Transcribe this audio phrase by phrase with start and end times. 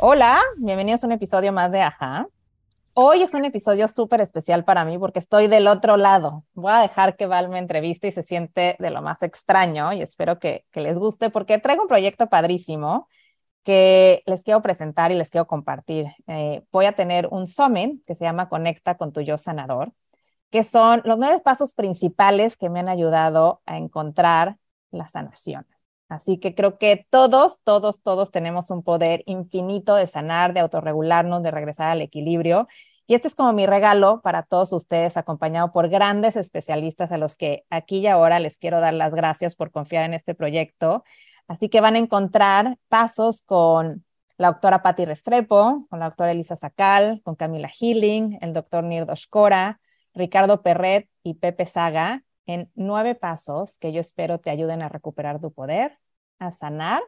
[0.00, 2.28] Hola, bienvenidos a un episodio más de Ajá.
[2.94, 6.44] Hoy es un episodio súper especial para mí porque estoy del otro lado.
[6.54, 10.00] Voy a dejar que Val me entreviste y se siente de lo más extraño y
[10.00, 13.08] espero que, les guste porque traigo un proyecto padrísimo
[13.64, 16.06] que les quiero presentar y les quiero compartir.
[16.28, 19.92] Eh, voy a tener un summit que se llama Conecta con tu yo sanador,
[20.50, 24.58] que son los nueve pasos principales que me han ayudado a encontrar
[24.92, 25.66] la sanación.
[26.08, 31.42] Así que creo que todos, todos, todos tenemos un poder infinito de sanar, de autorregularnos,
[31.42, 32.66] de regresar al equilibrio.
[33.06, 37.36] Y este es como mi regalo para todos ustedes, acompañado por grandes especialistas a los
[37.36, 41.04] que aquí y ahora les quiero dar las gracias por confiar en este proyecto.
[41.46, 44.04] Así que van a encontrar pasos con
[44.38, 49.26] la doctora Patti Restrepo, con la doctora Elisa Sacal, con Camila Healing, el doctor Nirdos
[49.26, 49.80] Cora,
[50.14, 55.38] Ricardo Perret y Pepe Saga, en nueve pasos que yo espero te ayuden a recuperar
[55.38, 55.98] tu poder,
[56.40, 57.02] a sanar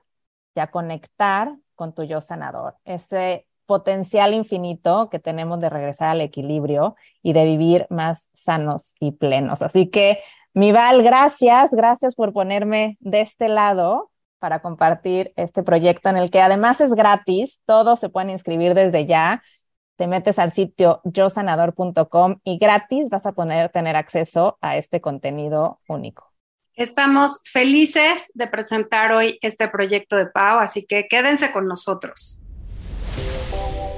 [0.55, 2.77] y a conectar con tu yo sanador.
[2.85, 9.13] Ese potencial infinito que tenemos de regresar al equilibrio y de vivir más sanos y
[9.13, 9.63] plenos.
[9.63, 10.21] Así que,
[10.53, 16.31] mi Val, gracias, gracias por ponerme de este lado para compartir este proyecto en el
[16.31, 19.43] que además es gratis, todos se pueden inscribir desde ya
[20.01, 25.79] te metes al sitio yosanador.com y gratis vas a poder tener acceso a este contenido
[25.89, 26.33] único.
[26.75, 32.40] Estamos felices de presentar hoy este proyecto de Pau, así que quédense con nosotros.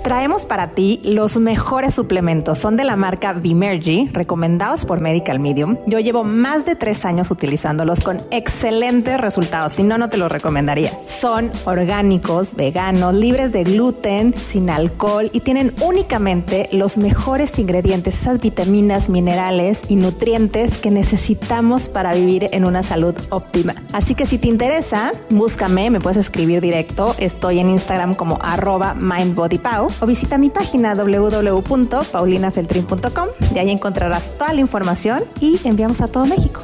[0.02, 2.58] Traemos para ti los mejores suplementos.
[2.58, 5.76] Son de la marca Vimergy, recomendados por Medical Medium.
[5.86, 9.74] Yo llevo más de tres años utilizándolos con excelentes resultados.
[9.74, 10.90] Si no, no te los recomendaría.
[11.06, 18.40] Son orgánicos, veganos, libres de gluten, sin alcohol y tienen únicamente los mejores ingredientes, esas
[18.40, 23.74] vitaminas, minerales y nutrientes que necesitamos para vivir en una salud óptima.
[23.92, 27.14] Así que si te interesa, búscame, me puedes escribir directo.
[27.18, 33.28] Estoy en Instagram como arroba mindbodypau o visita mi página www.paulinafeltrin.com.
[33.52, 36.62] De ahí encontrarás toda la información y enviamos a todo México.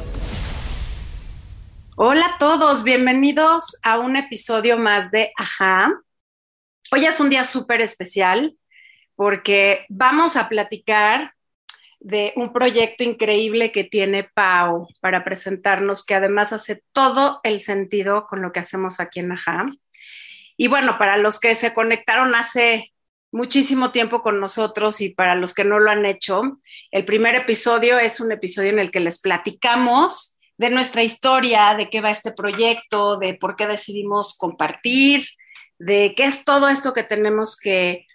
[1.95, 5.91] Hola a todos, bienvenidos a un episodio más de Ajá.
[6.91, 8.55] Hoy es un día súper especial
[9.15, 11.33] porque vamos a platicar
[11.99, 18.25] de un proyecto increíble que tiene Pau para presentarnos, que además hace todo el sentido
[18.27, 19.65] con lo que hacemos aquí en Ajá.
[20.55, 22.93] Y bueno, para los que se conectaron hace
[23.31, 26.59] muchísimo tiempo con nosotros y para los que no lo han hecho,
[26.91, 31.89] el primer episodio es un episodio en el que les platicamos de nuestra historia, de
[31.89, 35.23] qué va este proyecto, de por qué decidimos compartir,
[35.77, 38.05] de qué es todo esto que tenemos que,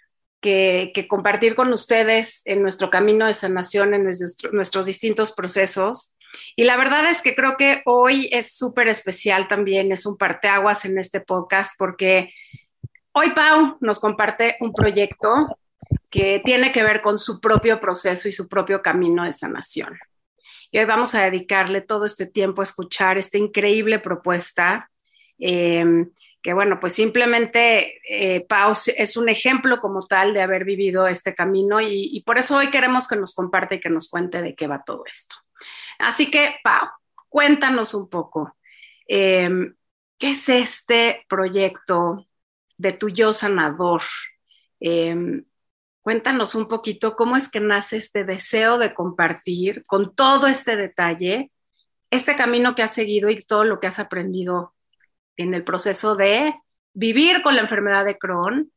[1.09, 4.07] compartir con ustedes en nuestro camino de sanación, en
[4.51, 6.19] nuestros distintos procesos.
[6.55, 10.85] Y la verdad es que creo que hoy es súper especial también, es un parteaguas
[10.85, 12.31] en este podcast porque
[13.17, 15.57] Hoy Pau nos comparte un proyecto
[16.09, 19.97] que tiene que ver con su propio proceso y su propio camino de sanación.
[20.69, 24.91] Y hoy vamos a dedicarle todo este tiempo a escuchar esta increíble propuesta,
[25.39, 26.11] em,
[26.41, 31.33] que bueno, pues simplemente eh, Pau es un ejemplo como tal de haber vivido este
[31.33, 34.67] camino y, por eso hoy queremos que nos comparte y que nos cuente de qué
[34.67, 35.37] va todo esto.
[35.99, 36.89] Así que, Pau,
[37.29, 38.57] cuéntanos un poco,
[39.07, 39.73] em,
[40.17, 42.27] ¿qué es este proyecto?
[42.77, 44.01] De tu yo sanador.
[44.79, 45.45] Em,
[46.01, 51.51] cuéntanos un poquito cómo es que nace este deseo de compartir con todo este detalle
[52.11, 54.73] este camino que has seguido y todo lo que has aprendido
[55.37, 56.53] en el proceso de
[56.93, 58.71] vivir con la enfermedad de Crohn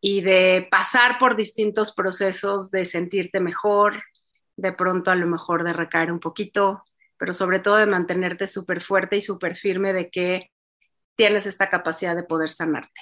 [0.00, 4.02] y de pasar por distintos procesos de sentirte mejor,
[4.56, 6.84] de pronto a lo mejor de recaer un poquito,
[7.16, 10.50] pero sobre todo de mantenerte súper fuerte y súper firme de que
[11.16, 13.00] tienes esta capacidad de poder sanarte.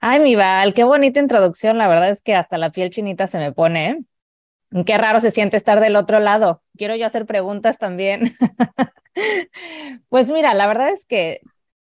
[0.00, 1.78] Ay, mi Val, qué bonita introducción.
[1.78, 3.90] La verdad es que hasta la piel chinita se me pone.
[3.90, 4.84] ¿eh?
[4.84, 6.62] Qué raro se siente estar del otro lado.
[6.76, 8.34] Quiero yo hacer preguntas también.
[10.08, 11.40] pues mira, la verdad es que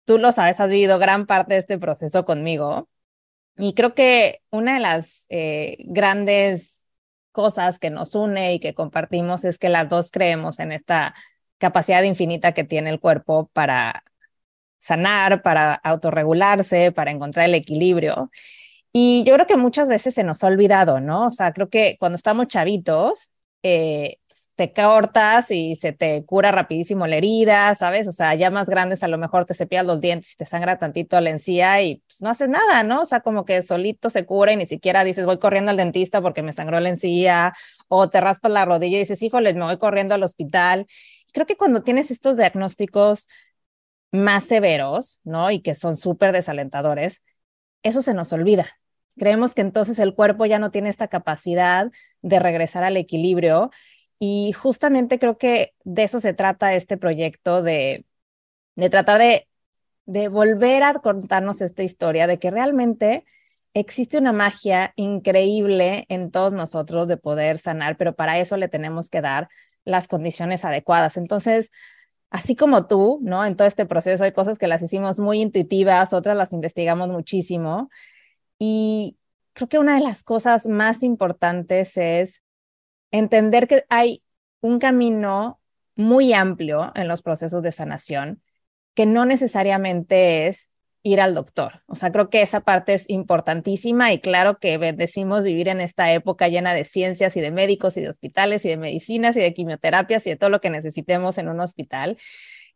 [0.06, 2.90] tú lo sabes, has vivido gran parte de este proceso conmigo.
[3.58, 6.86] Y creo que una de las eh, grandes
[7.32, 11.14] cosas que nos une y que compartimos es que las dos creemos en esta
[11.58, 14.04] capacidad infinita que tiene el cuerpo para
[14.80, 18.32] sanar, para autorregularse, para encontrar el equilibrio.
[18.92, 21.28] Y yo creo que muchas veces se nos ha olvidado, ¿no?
[21.28, 23.32] O sea, creo que cuando estamos chavitos,
[23.64, 24.18] eh,
[24.56, 28.08] te cortas y se te cura rapidísimo la herida, ¿sabes?
[28.08, 30.78] O sea, ya más grandes a lo mejor te cepillas los dientes y te sangra
[30.80, 33.02] tantito la encía y pues, no haces nada, ¿no?
[33.02, 36.22] O sea, como que solito se cura y ni siquiera dices voy corriendo al dentista
[36.22, 37.54] porque me sangró la encía
[37.88, 40.86] o te raspas la rodilla y dices, híjoles, me voy corriendo al hospital.
[41.32, 43.28] Creo que cuando tienes estos diagnósticos
[44.12, 45.52] más severos, ¿no?
[45.52, 47.22] Y que son súper desalentadores,
[47.84, 48.68] eso se nos olvida.
[49.18, 51.92] Creemos que entonces el cuerpo ya no tiene esta capacidad
[52.22, 53.72] de regresar al equilibrio
[54.20, 58.06] y justamente creo que de eso se trata este proyecto, de,
[58.76, 59.48] de tratar de,
[60.06, 63.26] de volver a contarnos esta historia, de que realmente
[63.74, 69.10] existe una magia increíble en todos nosotros de poder sanar, pero para eso le tenemos
[69.10, 69.50] que dar
[69.86, 71.18] las condiciones adecuadas.
[71.18, 71.72] Entonces,
[72.30, 73.44] así como tú, ¿no?
[73.46, 77.90] En todo este proceso hay cosas que las hicimos muy intuitivas, otras las investigamos muchísimo.
[78.60, 79.18] Y
[79.54, 82.44] creo que una de las cosas más importantes es
[83.12, 84.24] entender que hay
[84.62, 85.60] un camino
[85.96, 88.42] muy amplio en los procesos de sanación,
[88.94, 90.72] que no necesariamente es
[91.04, 91.84] ir al doctor.
[91.88, 96.12] O sea, creo que esa parte es importantísima y claro que bendecimos vivir en esta
[96.14, 99.54] época llena de ciencias y de médicos y de hospitales y de medicinas y de
[99.54, 102.18] quimioterapias y de todo lo que necesitemos en un hospital.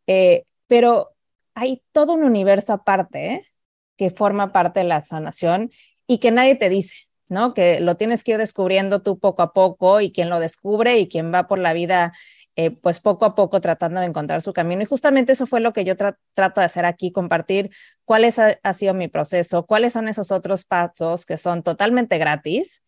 [0.07, 1.13] Eh, pero
[1.53, 3.45] hay todo un universo aparte
[3.97, 5.71] que forma parte de la sanación
[6.07, 6.95] y que nadie te dice,
[7.27, 7.53] ¿no?
[7.53, 11.07] Que lo tienes que ir descubriendo tú poco a poco y quien lo descubre y
[11.07, 12.13] quien va por la vida
[12.55, 14.81] eh, pues poco a poco tratando de encontrar su camino.
[14.83, 17.71] Y justamente eso fue lo que yo trato de hacer aquí, compartir
[18.05, 22.83] cuál ha, sido mi proceso, cuáles son esos otros pasos que son totalmente gratis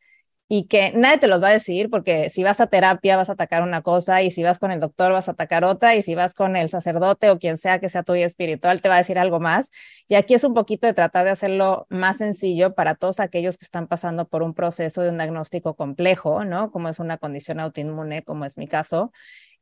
[0.48, 3.34] y que nadie te los va a decir porque si vas a terapia vas a
[3.34, 6.14] atacar una cosa y si vas con el doctor vas a atacar otra y si
[6.14, 8.98] vas con el sacerdote o quien sea que sea tu guía espiritual te va a
[9.00, 9.72] decir algo más.
[10.08, 13.66] Y aquí es un poquito de tratar de hacerlo más sencillo para todos aquellos que
[13.66, 16.72] están pasando por un proceso de un diagnóstico complejo, ¿no?
[16.72, 19.12] Como es una condición autoinmune, como es mi caso,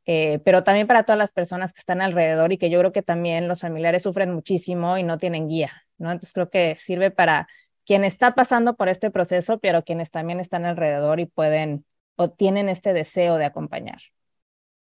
[0.06, 3.02] eh, pero también para todas las personas que están alrededor y que yo creo que
[3.02, 6.10] también los familiares sufren muchísimo y no tienen guía, ¿no?
[6.10, 7.48] Entonces creo que sirve para
[7.86, 11.84] quien está pasando por este proceso, pero quienes también están alrededor y pueden
[12.16, 13.98] o tienen este deseo de acompañar.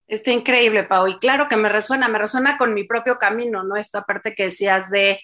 [0.06, 1.06] Está increíble, Pau.
[1.06, 3.76] Y claro que me resuena, me resuena con mi propio camino, ¿no?
[3.76, 5.20] Esta parte que decías de,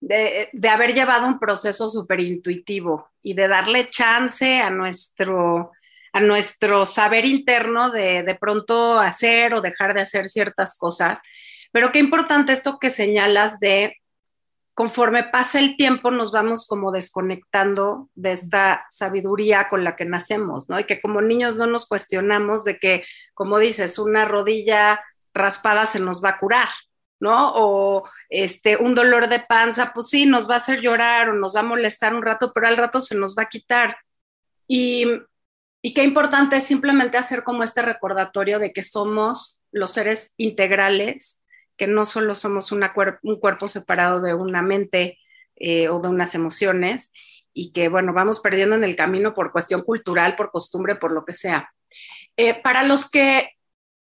[0.00, 5.72] de, de haber llevado un proceso súper intuitivo y de darle chance a nuestro,
[6.16, 11.20] a nuestro saber interno de de pronto hacer o dejar de hacer ciertas cosas.
[11.72, 13.98] Pero qué importante esto que señalas de
[14.72, 20.70] conforme pasa el tiempo nos vamos como desconectando de esta sabiduría con la que nacemos,
[20.70, 20.80] ¿no?
[20.80, 23.04] Y que como niños no nos cuestionamos de que,
[23.34, 25.04] como dices, una rodilla
[25.34, 26.68] raspada se nos va a curar,
[27.20, 27.52] ¿no?
[27.56, 31.54] O este, un dolor de panza, pues sí, nos va a hacer llorar o nos
[31.54, 33.98] va a molestar un rato, pero al rato se nos va a quitar.
[34.66, 35.04] Y
[35.86, 41.44] y qué importante es simplemente hacer como este recordatorio de que somos los seres integrales,
[41.76, 42.82] que no solo somos un
[43.38, 45.20] cuerpo separado de una mente
[45.54, 47.12] eh, o de unas emociones,
[47.52, 51.24] y que, bueno, vamos perdiendo en el camino por cuestión cultural, por costumbre, por lo
[51.24, 51.72] que sea.
[52.36, 53.50] Eh, para los que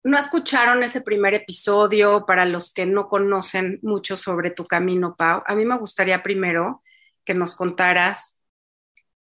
[0.04, 5.42] no escucharon ese primer episodio, para los que no conocen mucho sobre tu camino, Pau,
[5.48, 6.84] a mí me gustaría primero
[7.26, 8.38] que nos contaras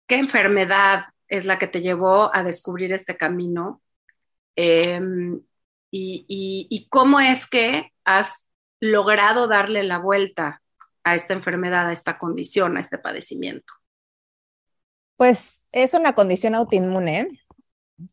[0.06, 3.80] qué enfermedad es la que te llevó a descubrir este camino
[4.54, 5.40] em,
[5.90, 10.60] y, cómo es que has logrado darle la vuelta
[11.04, 13.72] a esta enfermedad, a esta condición, a este padecimiento.
[15.16, 17.40] Pues es una condición autoinmune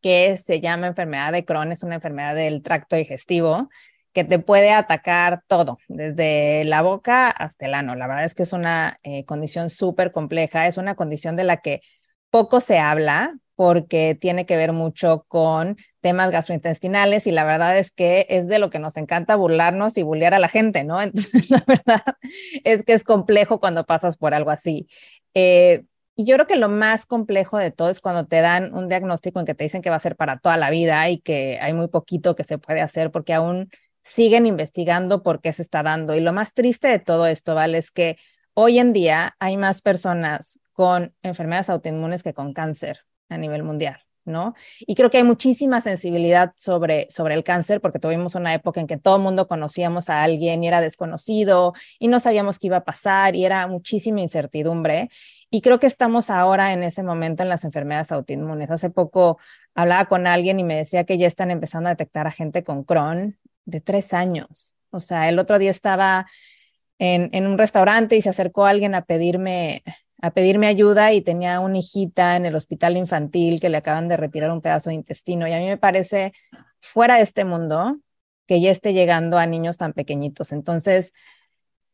[0.02, 3.70] que se llama enfermedad de Crohn, es una enfermedad del tracto digestivo
[4.14, 7.96] que te puede atacar todo, desde la boca hasta el ano.
[7.96, 11.58] La verdad es que es una eh, condición súper compleja, es una condición de la
[11.58, 11.82] que
[12.30, 17.92] poco se habla porque tiene que ver mucho con temas gastrointestinales y la verdad es
[17.92, 21.02] que es de lo que nos encanta burlarnos y bullear a la gente, ¿no?
[21.02, 22.02] Entonces, la verdad
[22.64, 24.88] es que es complejo cuando pasas por algo así.
[25.34, 25.84] Eh,
[26.16, 29.40] y yo creo que lo más complejo de todo es cuando te dan un diagnóstico
[29.40, 31.74] en que te dicen que va a ser para toda la vida y que hay
[31.74, 33.70] muy poquito que se puede hacer porque aún
[34.04, 36.16] siguen investigando por qué se está dando.
[36.16, 37.78] Y lo más triste de todo esto, ¿vale?
[37.78, 38.18] Es que
[38.54, 44.00] hoy en día hay más personas con enfermedades autoinmunes que con cáncer a nivel mundial.
[44.24, 44.54] ¿no?
[44.80, 48.88] Y creo que hay muchísima sensibilidad sobre, sobre el cáncer, porque tuvimos una época en
[48.88, 52.78] que todo el mundo conocíamos a alguien y era desconocido y no sabíamos qué iba
[52.78, 55.10] a pasar y era muchísima incertidumbre.
[55.50, 58.72] Y creo que estamos ahora en ese momento en las enfermedades autoinmunes.
[58.72, 59.38] Hace poco
[59.76, 62.86] hablaba con alguien y me decía que ya están empezando a detectar a gente con
[62.86, 64.76] Crohn de tres años.
[64.92, 66.26] O sea, el otro día estaba
[67.00, 69.84] en, en, un restaurante y se acercó alguien a pedirme,
[70.22, 74.18] a pedirme ayuda y tenía una hijita en el hospital infantil que le acaban de
[74.18, 75.48] retirar un pedazo de intestino.
[75.48, 76.34] Y a mí me parece
[76.82, 77.98] fuera de este mundo
[78.46, 80.52] que ya esté llegando a niños tan pequeñitos.
[80.52, 81.14] Entonces,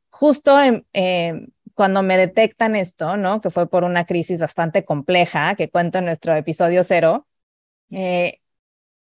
[0.09, 0.57] justo
[0.93, 3.41] eh, cuando me detectan esto, ¿no?
[3.41, 7.27] Que fue por una crisis bastante compleja que cuento en nuestro episodio cero,
[7.91, 8.39] eh,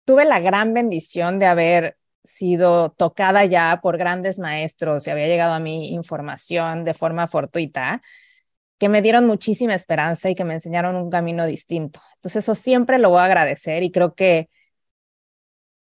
[0.05, 5.53] tuve la gran bendición de haber sido tocada ya por grandes maestros y había llegado
[5.53, 8.01] a mi información de forma fortuita
[8.77, 12.01] que me dieron muchísima esperanza y que me enseñaron un camino distinto.
[12.15, 14.49] Entonces eso siempre lo voy a agradecer y creo que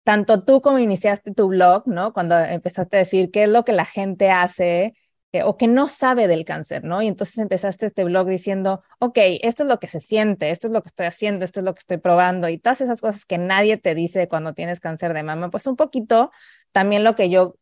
[0.04, 2.14] tanto tú como iniciaste tu blog, ¿no?
[2.14, 4.94] Cuando empezaste a decir qué es lo que la gente hace
[5.32, 7.02] eh, o que no sabe del cáncer, ¿no?
[7.04, 10.74] Y entonces empezaste este blog diciendo, ok, esto es lo que se siente, esto es
[10.74, 13.38] lo que estoy haciendo, esto es lo que estoy probando y todas esas cosas que
[13.38, 16.32] nadie te dice cuando tienes cáncer de mama, pues un poquito
[16.72, 17.56] también lo que yo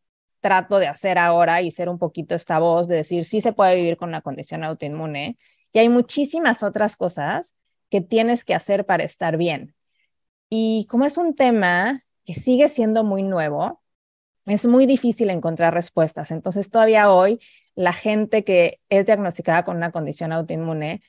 [0.47, 3.75] trato de hacer ahora y ser un poquito esta voz de decir, sí se puede
[3.75, 5.37] vivir con una condición autoinmune
[5.73, 7.53] y hay muchísimas otras cosas
[7.89, 9.75] que tienes que hacer para estar bien.
[10.49, 13.81] Y como es un tema que sigue siendo muy nuevo,
[14.45, 16.31] es muy difícil encontrar respuestas.
[16.31, 17.41] Entonces, todavía hoy,
[17.75, 21.01] la gente que es diagnosticada con una condición autoinmune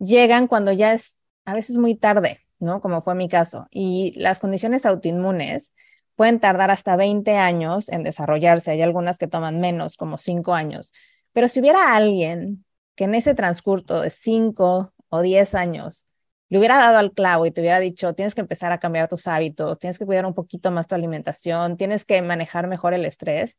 [0.00, 2.82] llegan cuando ya es a veces muy tarde, ¿no?
[2.82, 3.68] Como fue mi caso.
[3.70, 5.72] Y las condiciones autoinmunes
[6.16, 8.70] pueden tardar hasta 20 años en desarrollarse.
[8.70, 10.92] Hay algunas que toman menos, como 5 años.
[11.32, 12.64] Pero si hubiera alguien
[12.94, 16.06] que en ese transcurso de 5 o 10 años
[16.48, 19.26] le hubiera dado al clavo y te hubiera dicho, tienes que empezar a cambiar tus
[19.26, 23.58] hábitos, tienes que cuidar un poquito más tu alimentación, tienes que manejar mejor el estrés,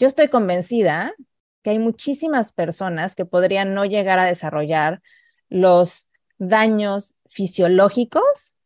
[0.00, 1.12] yo estoy convencida
[1.62, 5.02] que hay muchísimas personas que podrían no llegar a desarrollar
[5.50, 8.56] los daños fisiológicos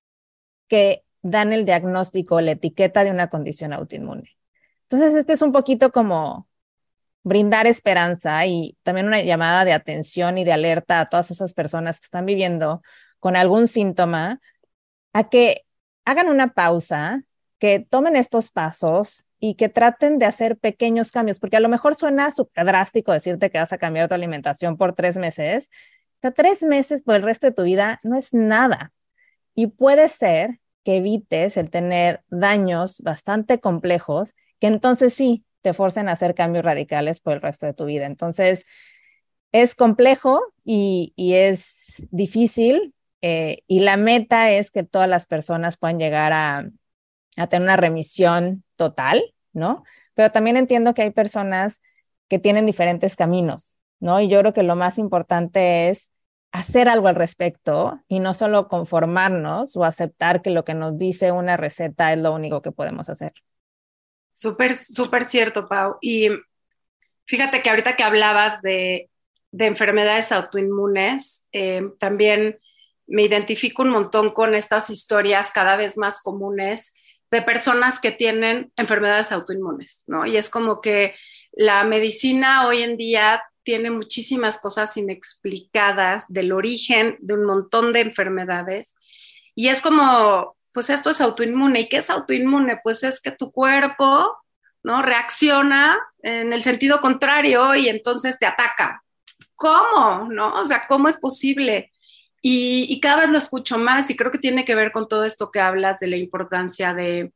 [0.69, 4.37] que dan el diagnóstico, la etiqueta de una condición autoinmune.
[4.83, 6.49] Entonces, este es un poquito como
[7.23, 11.99] brindar esperanza y también una llamada de atención y de alerta a todas esas personas
[11.99, 12.83] que están viviendo
[13.19, 14.41] con algún síntoma,
[15.15, 15.65] a que
[16.05, 17.23] hagan una pausa,
[17.59, 21.95] que tomen estos pasos y que traten de hacer pequeños cambios, porque a lo mejor
[21.95, 25.71] suena súper drástico decirte que vas a cambiar tu alimentación por tres meses,
[26.21, 28.93] pero tres meses por el resto de tu vida no es nada.
[29.55, 36.09] Y puede ser que evites el tener daños bastante complejos que entonces sí te forcen
[36.09, 38.07] a hacer cambios radicales por el resto de tu vida.
[38.07, 38.67] Entonces,
[39.53, 45.77] es complejo y, y es difícil, eh, y la meta es que todas las personas
[45.79, 46.69] puedan llegar a,
[47.37, 49.23] a tener una remisión total,
[49.53, 49.85] ¿no?
[50.15, 51.81] Pero también entiendo que hay personas
[52.29, 54.21] que tienen diferentes caminos, ¿no?
[54.21, 56.11] Y yo creo que lo más importante es
[56.55, 61.33] hacer algo al respecto y no solo conformarnos o aceptar que lo que nos dice
[61.33, 63.33] una receta es lo único que podemos hacer.
[64.35, 65.97] Súper, súper cierto, Pau.
[66.01, 66.29] Y
[67.27, 69.11] fíjate que ahorita que hablabas de,
[69.51, 72.61] de enfermedades autoinmunes, eh, también
[73.09, 76.95] me identifico un montón con estas historias cada vez más comunes
[77.33, 80.25] de personas que tienen enfermedades autoinmunes, ¿no?
[80.25, 81.17] Y es como que
[81.51, 88.01] la medicina hoy en día tiene muchísimas cosas inexplicadas del origen de un montón de
[88.01, 88.95] enfermedades
[89.55, 91.81] y es como, pues esto es autoinmune.
[91.81, 92.81] ¿Y qué es autoinmune?
[92.83, 94.37] Pues es que tu cuerpo,
[94.83, 95.03] ¿no?
[95.03, 99.03] Reacciona en el sentido contrario y entonces te ataca.
[99.55, 100.29] ¿Cómo?
[100.31, 100.55] ¿No?
[100.55, 101.93] O sea, ¿cómo es posible?
[102.43, 105.51] Y, cada vez lo escucho más y creo que tiene que ver con todo esto
[105.51, 107.33] que hablas de la importancia de,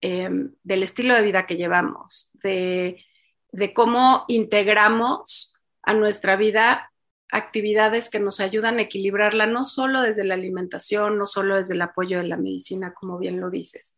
[0.00, 3.04] em, del estilo de vida que llevamos, de,
[3.50, 5.55] de cómo integramos
[5.86, 6.92] a nuestra vida
[7.32, 11.82] actividades que nos ayudan a equilibrarla, no solo desde la alimentación, no solo desde el
[11.82, 13.96] apoyo de la medicina, como bien lo dices.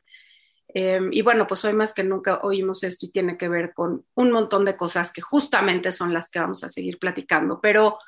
[0.68, 4.04] Em, y bueno, pues hoy más que nunca oímos esto y tiene que ver con
[4.14, 7.60] un montón de cosas que justamente son las que vamos a seguir platicando.
[7.60, 7.98] Pero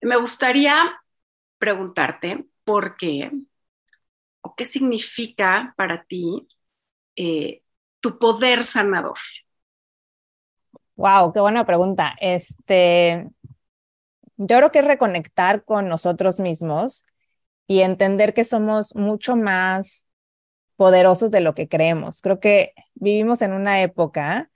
[0.00, 0.98] me gustaría
[1.58, 3.30] preguntarte por qué
[4.42, 6.48] o qué significa para ti
[7.16, 7.60] eh,
[8.00, 9.18] tu poder sanador.
[11.00, 12.14] Wow, qué buena pregunta.
[12.20, 13.26] Este,
[14.36, 17.06] yo creo que es reconectar con nosotros mismos
[17.66, 20.06] y entender que somos mucho más
[20.76, 22.20] poderosos de lo que creemos.
[22.20, 24.50] Creo que vivimos en una época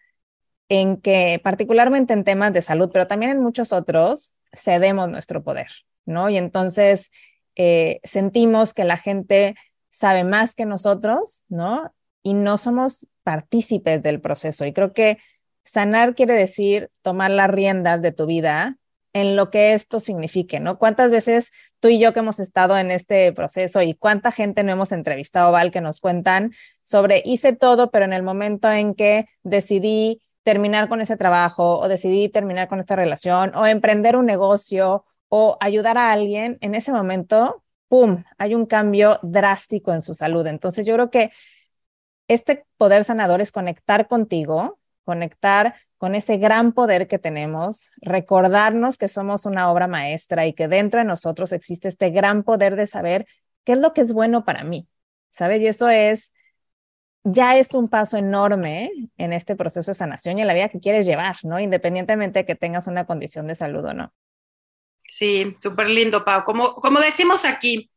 [0.68, 5.68] en que, particularmente en temas de salud, pero también en muchos otros, cedemos nuestro poder.
[6.04, 6.28] ¿no?
[6.28, 7.10] Y entonces
[7.56, 9.54] eh, sentimos que la gente
[9.88, 11.94] sabe más que nosotros, ¿no?
[12.22, 14.66] Y no somos partícipes del proceso.
[14.66, 15.16] Y creo que
[15.64, 18.78] sanar quiere decir tomar las riendas de tu vida
[19.14, 20.78] en lo que esto signifique, ¿no?
[20.78, 24.72] ¿Cuántas veces tú y yo que hemos estado en este proceso y cuánta gente no
[24.72, 26.52] hemos entrevistado, Val, que nos cuentan
[26.82, 31.88] sobre hice todo, pero en el momento en que decidí terminar con ese trabajo o
[31.88, 36.92] decidí terminar con esta relación o emprender un negocio o ayudar a alguien, en ese
[36.92, 40.46] momento, ¡pum!, hay un cambio drástico en su salud.
[40.46, 41.30] Entonces yo creo que
[42.28, 49.08] este poder sanador es conectar contigo, conectar con ese gran poder que tenemos, recordarnos que
[49.08, 53.26] somos una obra maestra y que dentro de nosotros existe este gran poder de saber
[53.64, 54.86] qué es lo que es bueno para mí,
[55.32, 55.62] ¿sabes?
[55.62, 56.34] Y eso es,
[57.22, 60.80] ya es un paso enorme en este proceso de sanación y en la vida que
[60.80, 61.58] quieres llevar, ¿no?
[61.58, 64.12] Independientemente de que tengas una condición de salud o no.
[65.06, 66.44] Sí, súper lindo, Pau.
[66.44, 67.90] Como, como decimos aquí,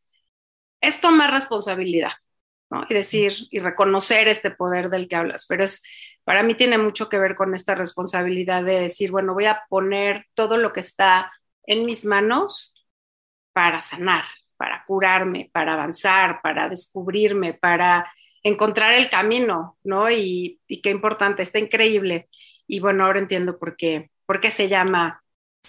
[0.80, 2.12] es tomar responsabilidad,
[2.70, 2.86] ¿no?
[2.90, 5.84] Y decir y reconocer este poder del que hablas, pero es,
[6.28, 10.26] para mí tiene mucho que ver con esta responsabilidad de decir, bueno, voy a poner
[10.34, 11.32] todo lo que está
[11.64, 12.86] en mis manos
[13.54, 14.26] para sanar,
[14.58, 18.12] para curarme, para avanzar, para descubrirme, para
[18.44, 20.12] encontrar el camino, ¿no?
[20.12, 22.28] Y, y qué importante, está increíble.
[22.68, 25.24] Y bueno, ahora entiendo por qué, por qué se llama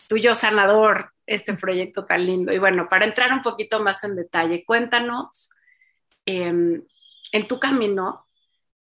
[0.09, 2.53] tuyo sanador este proyecto tan lindo.
[2.53, 5.51] Y bueno, para entrar un poquito más en detalle, cuéntanos
[6.27, 6.83] em,
[7.31, 8.27] en tu camino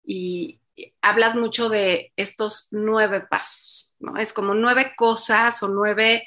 [0.05, 0.59] y
[1.01, 4.17] hablas mucho de estos nueve pasos, ¿no?
[4.19, 6.27] Es como nueve cosas o nueve,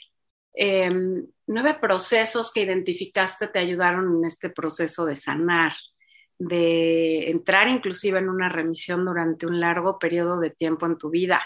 [0.54, 5.74] em, nueve procesos que identificaste te ayudaron en este proceso de sanar,
[6.38, 11.44] de entrar inclusive en una remisión durante un largo periodo de tiempo en tu vida,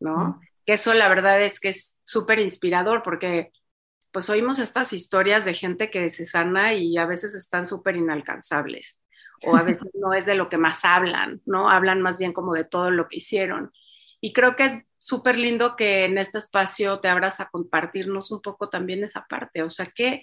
[0.00, 0.40] ¿no?
[0.66, 3.52] Que eso la verdad es que es súper inspirador porque
[4.12, 9.00] pues oímos estas historias de gente que se sana y a veces están súper inalcanzables
[9.42, 11.70] o a veces no es de lo que más hablan, ¿no?
[11.70, 13.72] Hablan más bien como de todo lo que hicieron.
[14.20, 18.40] Y creo que es súper lindo que en este espacio te abras a compartirnos un
[18.40, 20.22] poco también esa parte, o sea, ¿qué,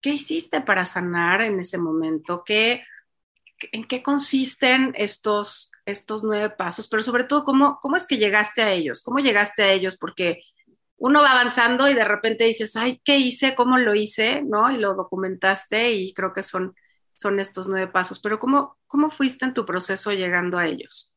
[0.00, 2.42] qué hiciste para sanar en ese momento?
[2.44, 2.84] ¿Qué,
[3.72, 6.88] ¿En qué consisten estos, estos nueve pasos?
[6.88, 9.02] Pero sobre todo, ¿cómo, ¿cómo es que llegaste a ellos?
[9.02, 9.96] ¿Cómo llegaste a ellos?
[9.96, 10.42] Porque
[10.96, 13.54] uno va avanzando y de repente dices, ay, ¿qué hice?
[13.54, 14.42] ¿Cómo lo hice?
[14.42, 14.70] ¿No?
[14.70, 16.74] Y lo documentaste y creo que son,
[17.22, 18.20] son estos nueve pasos.
[18.20, 21.14] Pero ¿cómo, ¿cómo fuiste en tu proceso llegando a ellos?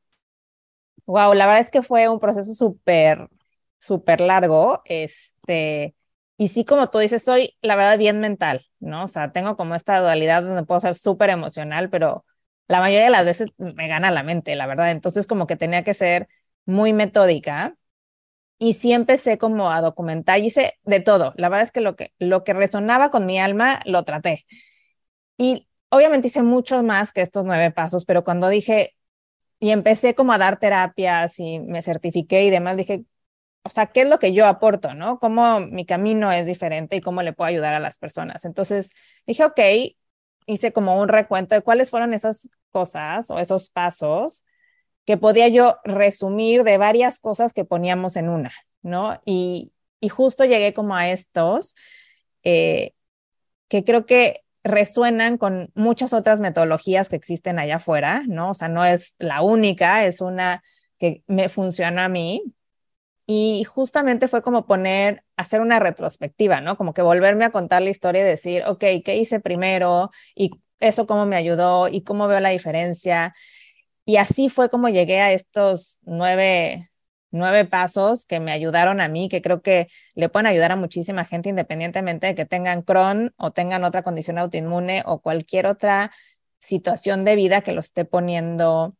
[1.05, 3.29] Wow, la verdad es que fue un proceso súper,
[3.77, 4.81] súper largo.
[4.85, 5.95] Este,
[6.37, 9.03] y sí, como tú dices, soy, la verdad, bien mental, ¿no?
[9.03, 12.25] O sea, tengo como esta dualidad donde puedo ser súper emocional, pero
[12.67, 14.89] la mayoría de las veces me gana la mente, la verdad.
[14.91, 16.27] Entonces, como que tenía que ser
[16.65, 17.77] muy metódica
[18.59, 21.33] y sí empecé como a documentar, hice de todo.
[21.37, 24.45] La verdad es que lo que, lo que resonaba con mi alma lo traté.
[25.37, 28.95] Y obviamente hice muchos más que estos nueve pasos, pero cuando dije
[29.59, 33.05] y empecé como a dar terapias y me certifiqué y demás, dije,
[33.63, 35.19] o sea, ¿qué es lo que yo aporto, no?
[35.19, 38.45] ¿Cómo mi camino es diferente y cómo le puedo ayudar a las personas?
[38.45, 38.91] Entonces
[39.27, 39.59] dije, ok,
[40.47, 44.43] hice como un recuento de cuáles fueron esas cosas o esos pasos
[45.05, 49.21] que podía yo resumir de varias cosas que poníamos en una, ¿no?
[49.25, 51.75] Y, y justo llegué como a estos
[52.43, 52.93] eh,
[53.67, 58.49] que creo que resuenan con muchas otras metodologías que existen allá afuera, ¿no?
[58.49, 60.63] O sea, no es la única, es una
[60.99, 62.43] que me funciona a mí.
[63.27, 66.77] Y justamente fue como poner, hacer una retrospectiva, ¿no?
[66.77, 70.11] Como que volverme a contar la historia y decir, ok, ¿qué hice primero?
[70.35, 73.33] Y eso cómo me ayudó y cómo veo la diferencia.
[74.05, 76.91] Y así fue como llegué a estos nueve,
[77.35, 81.25] nueve pasos que me ayudaron a mí, que creo que le pueden ayudar a muchísima
[81.25, 86.11] gente independientemente de que tengan Crohn o tengan otra condición autoinmune o cualquier otra
[86.59, 88.95] situación de vida que lo esté poniendo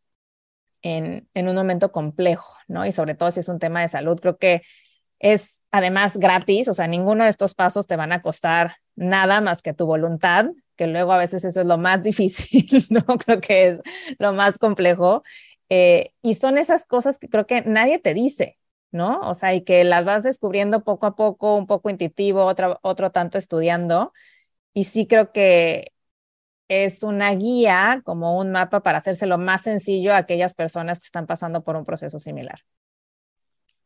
[0.82, 2.86] en, en un momento complejo, ¿no?
[2.86, 4.62] Y sobre todo si es un tema de salud, creo que
[5.20, 9.62] es además gratis, o sea, ninguno de estos pasos te van a costar nada más
[9.62, 13.04] que tu voluntad, que luego a veces eso es lo más difícil, ¿no?
[13.18, 13.82] Creo que es
[14.20, 15.24] lo más complejo.
[15.70, 18.58] Eh, y son esas cosas que creo que nadie te dice,
[18.92, 19.20] ¿no?
[19.22, 23.12] O sea, y que las vas descubriendo poco a poco, un poco intuitivo, otro, otro
[23.12, 24.14] tanto estudiando.
[24.74, 25.92] Y sí creo que
[26.68, 31.28] es una guía, como un mapa para hacérselo más sencillo a aquellas personas que están
[31.28, 32.60] pasando por un proceso similar.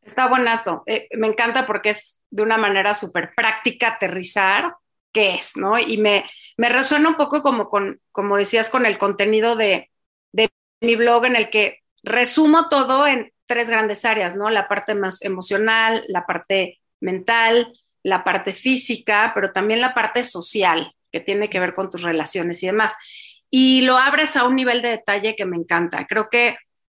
[0.02, 0.82] Está buenazo.
[0.86, 4.74] Eh, me encanta porque es de una manera súper práctica aterrizar
[5.12, 5.78] qué es, ¿no?
[5.78, 6.24] Y me,
[6.56, 9.90] me resuena un poco como con, como decías, con el contenido de,
[10.80, 14.50] mi blog en el que resumo todo en tres grandes áreas, ¿no?
[14.50, 20.94] La parte más emocional, la parte mental, la parte física, pero también la parte social,
[21.12, 22.96] que tiene que ver con tus relaciones y demás.
[23.50, 26.06] Y lo abres a un nivel de detalle que me encanta.
[26.06, 26.56] Creo que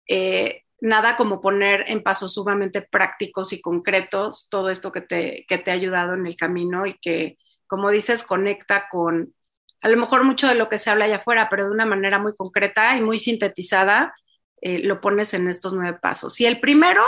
[0.09, 5.59] eh, nada como poner en pasos sumamente prácticos y concretos todo esto que te, que
[5.59, 9.35] te ha ayudado en el camino y que, como dices, conecta con
[9.83, 12.19] a lo mejor mucho de lo que se habla allá afuera, pero de una manera
[12.19, 14.14] muy concreta y muy sintetizada,
[14.61, 16.40] eh, lo pones en estos nueve pasos.
[16.40, 17.03] Y el primero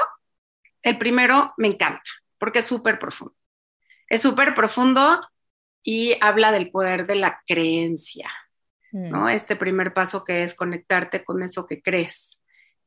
[0.83, 2.03] el primero me encanta
[2.39, 3.35] porque es súper profundo.
[4.09, 5.21] Es súper profundo
[5.83, 8.31] y habla del poder de la creencia,
[8.91, 9.25] ¿no?
[9.25, 9.29] Mm.
[9.31, 12.39] Este primer paso que es conectarte con eso que crees.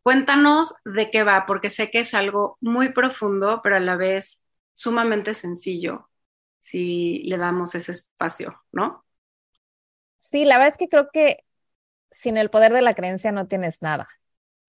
[0.01, 4.43] Cuéntanos de qué va, porque sé que es algo muy profundo, pero a la vez
[4.73, 6.09] sumamente sencillo
[6.61, 9.04] si le damos ese espacio, ¿no?
[10.31, 11.43] Sí, la verdad es que creo que
[12.11, 14.09] sin el poder de la creencia no tienes nada,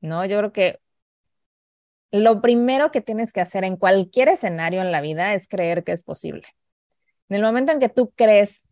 [0.01, 0.25] ¿no?
[0.27, 0.81] Yo creo que
[2.11, 5.93] lo primero que tienes que hacer en cualquier escenario en la vida es creer que
[5.93, 6.47] es posible.
[7.31, 8.69] En el momento en que tú crees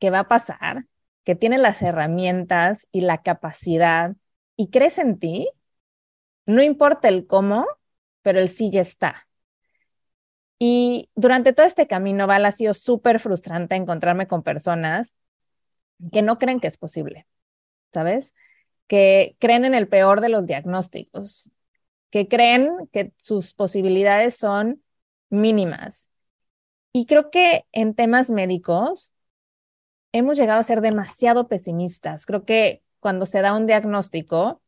[0.00, 0.86] que va a pasar,
[1.24, 4.16] que tienes las herramientas y la capacidad
[4.56, 5.50] y crees en ti,
[6.46, 7.66] no importa el cómo,
[8.22, 9.28] pero el sí ya está.
[10.58, 15.14] Y durante todo este camino, Val, ha sido súper frustrante encontrarme con personas
[16.12, 17.26] que no creen que es posible,
[17.92, 18.34] ¿sabes?
[18.86, 21.50] Que creen en el peor de los diagnósticos,
[22.10, 24.82] que creen que sus posibilidades son
[25.30, 26.10] mínimas.
[26.92, 29.12] Y creo que en temas médicos
[30.12, 32.26] hemos llegado a ser demasiado pesimistas.
[32.26, 34.62] Creo que cuando se da un diagnóstico,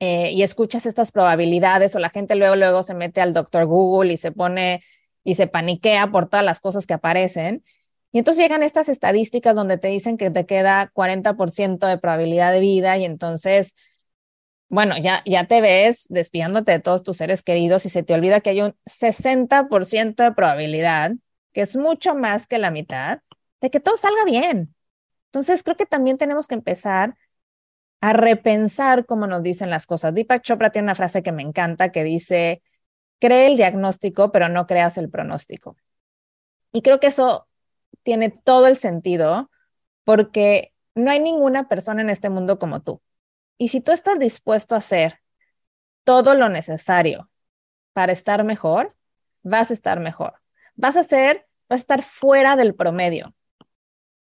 [0.00, 4.12] eh, y escuchas estas probabilidades o la gente luego, luego se mete al doctor Google
[4.12, 4.82] y se pone
[5.22, 7.64] y se paniquea por todas las cosas que aparecen.
[8.14, 12.60] Y entonces llegan estas estadísticas donde te dicen que te queda 40% de probabilidad de
[12.60, 13.74] vida y entonces,
[14.68, 18.40] bueno, ya, ya te ves despiándote de todos tus seres queridos y se te olvida
[18.40, 21.10] que hay un 60% de probabilidad,
[21.52, 23.18] que es mucho más que la mitad,
[23.60, 24.76] de que todo salga bien.
[25.26, 27.16] Entonces creo que también tenemos que empezar
[28.00, 30.14] a repensar cómo nos dicen las cosas.
[30.14, 32.62] Deepak Chopra tiene una frase que me encanta que dice,
[33.18, 35.76] cree el diagnóstico, pero no creas el pronóstico.
[36.70, 37.48] Y creo que eso
[38.04, 39.50] tiene todo el sentido
[40.04, 43.02] porque no hay ninguna persona en este mundo como tú.
[43.58, 45.20] Y si tú estás dispuesto a hacer
[46.04, 47.30] todo lo necesario
[47.92, 48.94] para estar mejor,
[49.42, 50.34] vas a estar mejor.
[50.76, 53.34] Vas a ser, vas a estar fuera del promedio.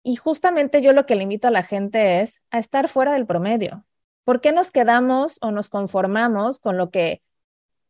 [0.03, 3.27] Y justamente yo lo que le invito a la gente es a estar fuera del
[3.27, 3.86] promedio.
[4.23, 7.21] ¿Por qué nos quedamos o nos conformamos con lo que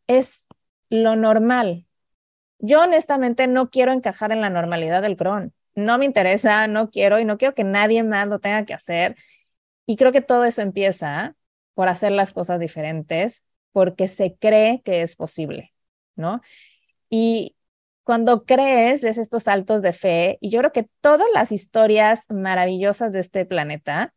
[0.08, 0.48] es
[0.90, 1.86] lo normal?
[2.60, 5.54] Yo honestamente no quiero encajar en la normalidad del Crohn.
[5.76, 9.16] No me interesa, no quiero y no quiero que nadie más lo tenga que hacer.
[9.86, 11.36] Y creo que todo eso empieza
[11.74, 15.74] por hacer las cosas diferentes, porque se cree que es posible,
[16.16, 16.42] ¿no?
[17.10, 17.56] Y
[18.04, 23.12] cuando crees, ves estos saltos de fe y yo creo que todas las historias maravillosas
[23.12, 24.14] de este planeta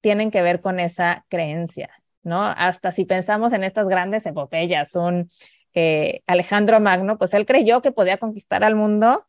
[0.00, 1.90] tienen que ver con esa creencia,
[2.22, 2.42] ¿no?
[2.42, 5.28] Hasta si pensamos en estas grandes epopeyas, un
[5.74, 9.26] eh, Alejandro Magno, pues él creyó que podía conquistar al mundo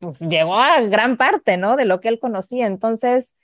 [0.00, 1.76] pues llegó a gran parte, ¿no?
[1.76, 2.66] De lo que él conocía.
[2.66, 3.34] Entonces,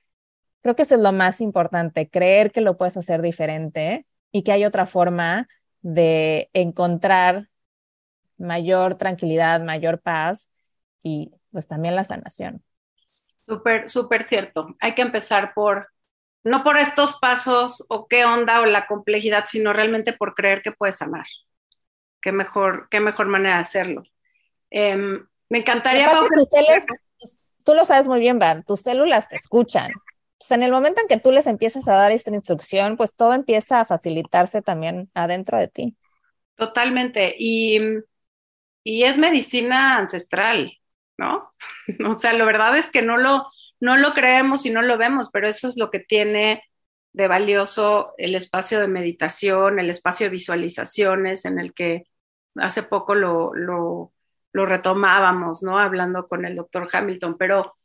[0.62, 4.52] creo que eso es lo más importante, creer que lo puedes hacer diferente y que
[4.52, 5.48] hay otra forma
[5.82, 7.48] de encontrar
[8.38, 10.50] mayor tranquilidad, mayor paz
[11.02, 12.62] y pues también la sanación.
[13.38, 14.74] Súper, súper cierto.
[14.80, 15.88] Hay que empezar por,
[16.42, 20.72] no por estos pasos o qué onda o la complejidad, sino realmente por creer que
[20.72, 21.26] puedes amar.
[22.20, 24.02] Qué mejor, qué mejor manera de hacerlo.
[24.70, 26.10] Em, me encantaría...
[27.64, 29.90] tú lo sabes muy bien, Van, tus células te escuchan.
[30.32, 33.32] Entonces, en el momento en que tú les empiezas a dar esta instrucción, pues todo
[33.32, 35.96] empieza a facilitarse también adentro de ti.
[36.56, 37.34] Totalmente.
[37.38, 37.80] Y
[38.86, 40.78] y es medicina ancestral,
[41.18, 41.52] ¿no?
[42.08, 43.48] o sea, la verdad es que no lo,
[43.80, 46.62] no lo creemos y no lo vemos, pero eso es lo que tiene
[47.12, 52.04] de valioso el espacio de meditación, el espacio de visualizaciones en el que
[52.54, 54.12] hace poco lo, lo,
[54.56, 55.78] lo retomábamos, ¿no?
[55.78, 57.76] Hablando con el doctor Hamilton, pero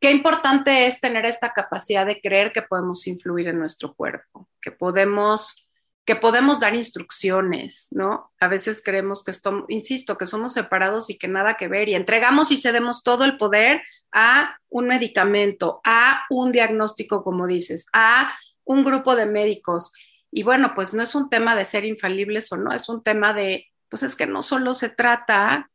[0.00, 4.70] qué importante es tener esta capacidad de creer que podemos influir en nuestro cuerpo, que
[4.70, 5.68] podemos
[6.06, 8.32] que podemos dar instrucciones, ¿no?
[8.40, 11.94] A veces creemos que estamos, insisto, que somos separados y que nada que ver y
[11.94, 18.32] entregamos y cedemos todo el poder a un medicamento, a un diagnóstico, como dices, a
[18.64, 19.92] un grupo de médicos.
[20.32, 23.34] Y bueno, pues no es un tema de ser infalibles o no, es un tema
[23.34, 25.70] de, pues es que no solo se trata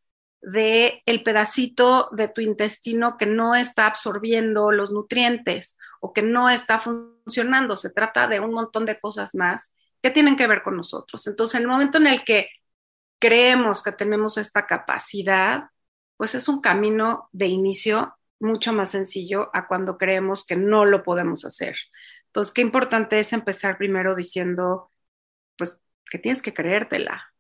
[0.46, 6.50] de el pedacito de tu intestino que no está absorbiendo los nutrientes o que no
[6.50, 9.74] está funcionando, se trata de un montón de cosas más
[10.06, 11.26] ¿Qué tienen que ver con nosotros.
[11.26, 12.50] Entonces, en el momento en el que
[13.18, 15.72] creemos que tenemos esta capacidad,
[16.16, 21.02] pues es un camino de inicio mucho más sencillo a cuando creemos que no lo
[21.02, 21.76] podemos hacer.
[22.28, 24.92] Entonces, qué importante es empezar primero diciendo,
[25.58, 25.82] pues,
[26.12, 27.34] que tienes que creértela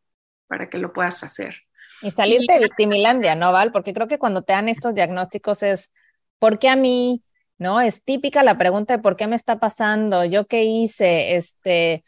[0.47, 1.64] para que lo puedas hacer.
[2.01, 3.71] Y salirte de victimilandia, ¿no, Val?
[3.71, 5.91] Porque creo que cuando te dan estos diagnósticos es,
[6.39, 7.23] ¿por qué a mí?
[7.57, 7.81] ¿No?
[7.81, 12.03] Es típica la pregunta de por qué me está pasando, yo qué hice, este,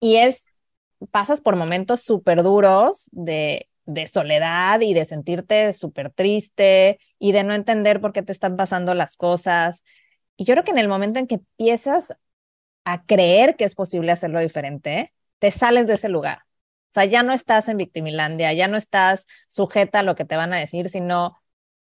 [0.00, 0.46] y es
[1.10, 7.44] pasas por momentos súper duros de, de soledad y de sentirte súper triste y de
[7.44, 9.84] no entender por qué te están pasando las cosas.
[10.36, 12.16] Y yo creo que en el momento en que empiezas
[12.84, 16.40] a creer que es posible hacerlo diferente, te sales de ese lugar.
[16.90, 20.36] O sea, ya no estás en victimilandia, ya no estás sujeta a lo que te
[20.36, 21.38] van a decir, sino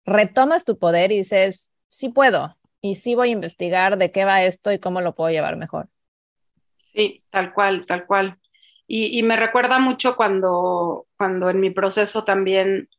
[0.05, 4.43] retomas tu poder y dices, sí puedo, y sí voy a investigar de qué va
[4.43, 5.87] esto y cómo lo puedo llevar mejor.
[6.93, 8.37] Sí, tal cual, tal cual.
[8.89, 12.89] Y, me recuerda mucho cuando, cuando en mi proceso también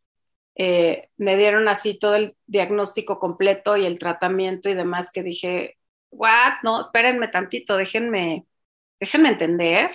[0.55, 5.79] eh, me dieron así todo el diagnóstico completo y el tratamiento y demás, que dije,
[6.11, 8.47] what, no, espérenme tantito, déjenme,
[9.01, 9.91] déjenme entender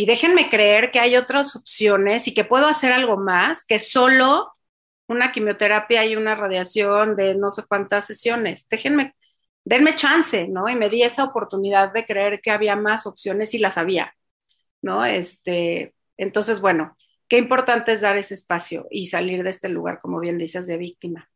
[0.00, 4.52] y déjenme creer que hay otras opciones y que puedo hacer algo más que solo
[5.08, 8.68] una quimioterapia y una radiación de no sé cuántas sesiones.
[8.68, 9.16] Déjenme,
[9.64, 10.68] denme chance, ¿no?
[10.68, 14.14] Y me di esa oportunidad de creer que había más opciones y las había,
[14.82, 15.04] ¿no?
[15.04, 16.96] Este, entonces, bueno,
[17.28, 20.76] qué importante es dar ese espacio y salir de este lugar, como bien dices, de
[20.76, 21.28] víctima.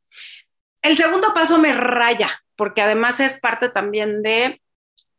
[0.82, 4.62] El segundo paso me raya, porque además es parte también de,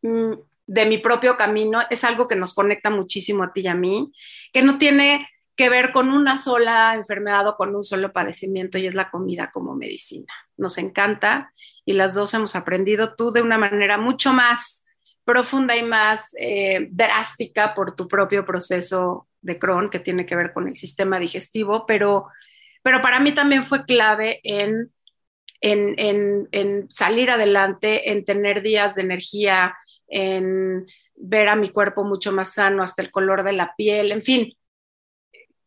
[0.01, 0.33] mm,
[0.65, 4.11] de mi propio camino, es algo que nos conecta muchísimo a ti y a mí,
[4.51, 8.87] que no tiene que ver con una sola enfermedad o con un solo padecimiento y
[8.87, 10.33] es la comida como medicina.
[10.57, 11.53] Nos encanta
[11.85, 14.83] y las dos hemos aprendido tú de una manera mucho más
[15.25, 20.53] profunda y más eh, drástica por tu propio proceso de Crohn que tiene que ver
[20.53, 22.27] con el sistema digestivo, pero,
[22.81, 24.91] pero para mí también fue clave en,
[25.61, 29.75] en, en, en salir adelante, en tener días de energía,
[30.07, 30.85] en
[31.15, 34.53] ver a mi cuerpo mucho más sano, hasta el color de la piel, en fin,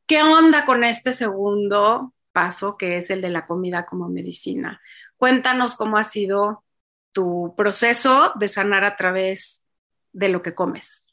[0.06, 4.80] ¿Qué onda con este segundo paso, que es el de la comida como medicina?
[5.16, 6.64] Cuéntanos cómo ha sido
[7.10, 9.64] tu proceso de sanar a través
[10.12, 11.04] de lo que comes.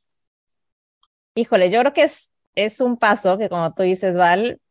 [1.33, 4.61] Híjole, yo creo que es, es un paso que como tú dices, Val,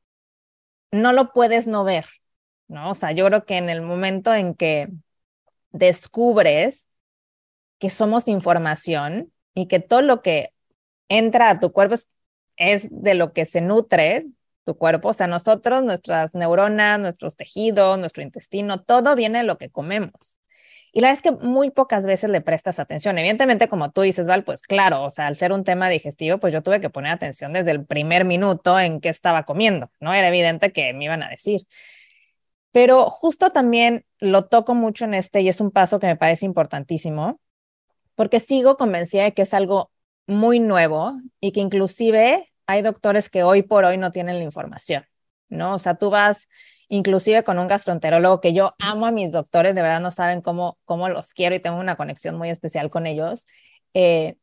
[0.93, 2.07] no lo puedes no ver,
[2.69, 2.91] ¿no?
[2.91, 4.89] O sea, yo creo que en el momento en que
[5.73, 6.89] descubres
[7.83, 10.53] que somos información y que todo lo que
[11.09, 12.13] entra a tu cuerpo es
[12.57, 14.27] es de lo que se nutre
[14.65, 19.59] tu cuerpo, o sea, nosotros, nuestras neuronas, nuestros tejidos, nuestro intestino, todo viene de lo
[19.59, 20.39] que comemos.
[20.93, 23.19] Y la verdad es que muy pocas veces le prestas atención.
[23.19, 26.53] Evidentemente, como tú dices, Val, pues claro, o sea, al ser un tema digestivo, pues
[26.53, 30.15] yo tuve que poner atención desde el primer minuto en qué estaba comiendo, ¿no?
[30.15, 31.63] Era evidente que me iban a decir.
[32.71, 36.47] Pero justo también lo toco mucho en este y es un paso que me parece
[36.47, 37.41] importantísimo,
[38.15, 39.91] porque sigo convencida de que es algo
[40.27, 45.05] muy nuevo y que inclusive hay doctores que hoy por hoy no tienen la información,
[45.49, 45.75] ¿no?
[45.75, 46.49] O sea, tú vas
[46.89, 50.79] inclusive con un gastroenterólogo que yo amo a mis doctores, de verdad no saben cómo,
[50.85, 53.47] cómo los quiero y tengo una conexión muy especial con ellos.
[53.95, 54.37] Eh,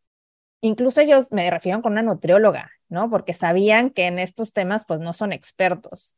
[0.62, 3.10] incluso ellos me refieren con una nutrióloga, ¿no?
[3.10, 6.16] Porque sabían que en estos temas pues no son expertos.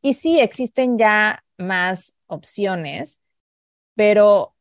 [0.00, 3.20] Y sí, existen ya más opciones,
[3.94, 4.51] pero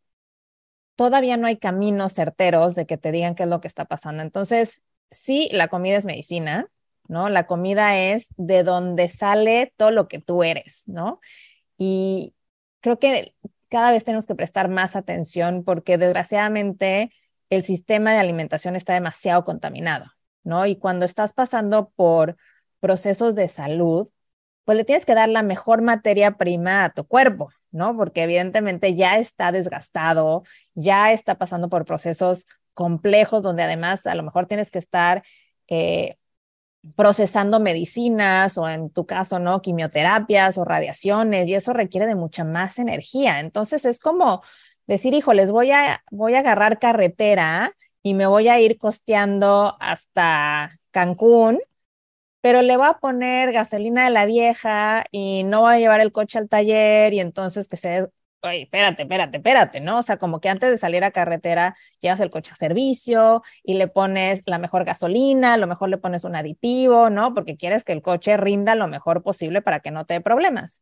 [1.01, 4.21] todavía no hay caminos certeros de que te digan qué es lo que está pasando.
[4.21, 6.69] Entonces, sí, la comida es medicina,
[7.07, 7.27] ¿no?
[7.29, 11.19] La comida es de donde sale todo lo que tú eres, ¿no?
[11.75, 12.35] Y
[12.81, 13.33] creo que
[13.67, 17.11] cada vez tenemos que prestar más atención porque desgraciadamente
[17.49, 20.05] el sistema de alimentación está demasiado contaminado,
[20.43, 20.67] ¿no?
[20.67, 22.37] Y cuando estás pasando por
[22.79, 24.07] procesos de salud,
[24.71, 27.97] pues le tienes que dar la mejor materia prima a tu cuerpo, ¿no?
[27.97, 30.43] Porque evidentemente ya está desgastado,
[30.75, 35.23] ya está pasando por procesos complejos donde además a lo mejor tienes que estar
[35.67, 36.15] eh,
[36.95, 39.61] procesando medicinas o en tu caso, ¿no?
[39.61, 43.41] Quimioterapias o radiaciones y eso requiere de mucha más energía.
[43.41, 44.41] Entonces es como
[44.87, 50.79] decir, híjoles, voy a, voy a agarrar carretera y me voy a ir costeando hasta
[50.91, 51.59] Cancún,
[52.41, 56.11] pero le voy a poner gasolina de la vieja y no voy a llevar el
[56.11, 58.07] coche al taller y entonces que se
[58.41, 59.99] oye, espérate, espérate, espérate, ¿no?
[59.99, 63.75] O sea, como que antes de salir a carretera llevas el coche a servicio y
[63.75, 67.33] le pones la mejor gasolina, a lo mejor le pones un aditivo, ¿no?
[67.33, 70.81] Porque quieres que el coche rinda lo mejor posible para que no te dé problemas.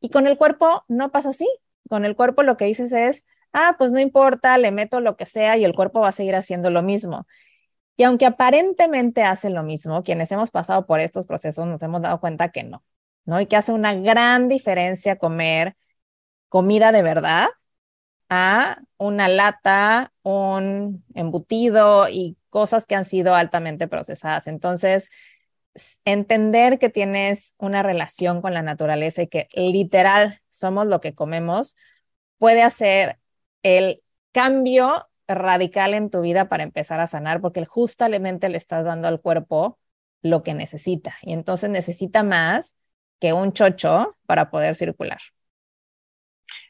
[0.00, 1.46] Y con el cuerpo no pasa así.
[1.88, 5.26] Con el cuerpo lo que dices es, ah, pues no importa, le meto lo que
[5.26, 7.26] sea y el cuerpo va a seguir haciendo lo mismo.
[7.96, 12.20] Y aunque aparentemente hace lo mismo, quienes hemos pasado por estos procesos nos hemos dado
[12.20, 12.84] cuenta que no,
[13.24, 13.40] ¿no?
[13.40, 15.76] Y que hace una gran diferencia comer
[16.48, 17.48] comida de verdad
[18.28, 24.46] a una lata, un embutido y cosas que han sido altamente procesadas.
[24.46, 25.10] Entonces,
[26.04, 31.76] entender que tienes una relación con la naturaleza y que literal somos lo que comemos
[32.38, 33.18] puede hacer
[33.62, 39.08] el cambio radical en tu vida para empezar a sanar, porque justamente le estás dando
[39.08, 39.78] al cuerpo
[40.22, 42.76] lo que necesita y entonces necesita más
[43.20, 45.18] que un chocho para poder circular.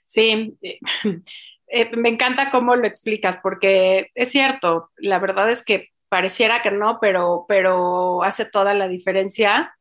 [0.05, 0.79] Sí, eh,
[1.67, 6.71] eh, me encanta cómo lo explicas porque es cierto, la verdad es que pareciera que
[6.71, 9.77] no, pero, pero hace toda la diferencia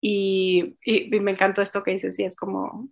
[0.00, 0.76] y,
[1.20, 2.90] me encantó esto que dices, sí, es como,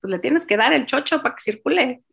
[0.00, 2.04] pues le tienes que dar el chocho para que circule.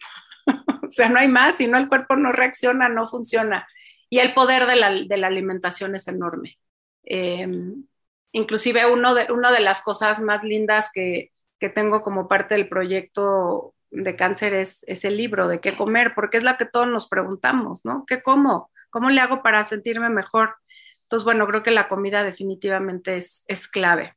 [0.83, 3.67] o sea, no hay más, si no el cuerpo no reacciona, no funciona.
[4.09, 6.57] Y el poder de la, de la alimentación es enorme.
[7.03, 7.85] Em,
[8.31, 12.69] inclusive uno de, una de las cosas más lindas que, que, tengo como parte del
[12.69, 16.87] proyecto de cáncer es, es, el libro de qué comer, porque es la que todos
[16.87, 18.05] nos preguntamos, ¿no?
[18.05, 18.71] ¿Qué como?
[18.89, 20.55] ¿Cómo le hago para sentirme mejor?
[21.03, 24.15] Entonces, bueno, creo que la comida definitivamente es, es clave.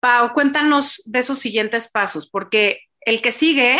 [0.00, 3.78] Pau, cuéntanos de esos siguientes pasos, porque el que sigue,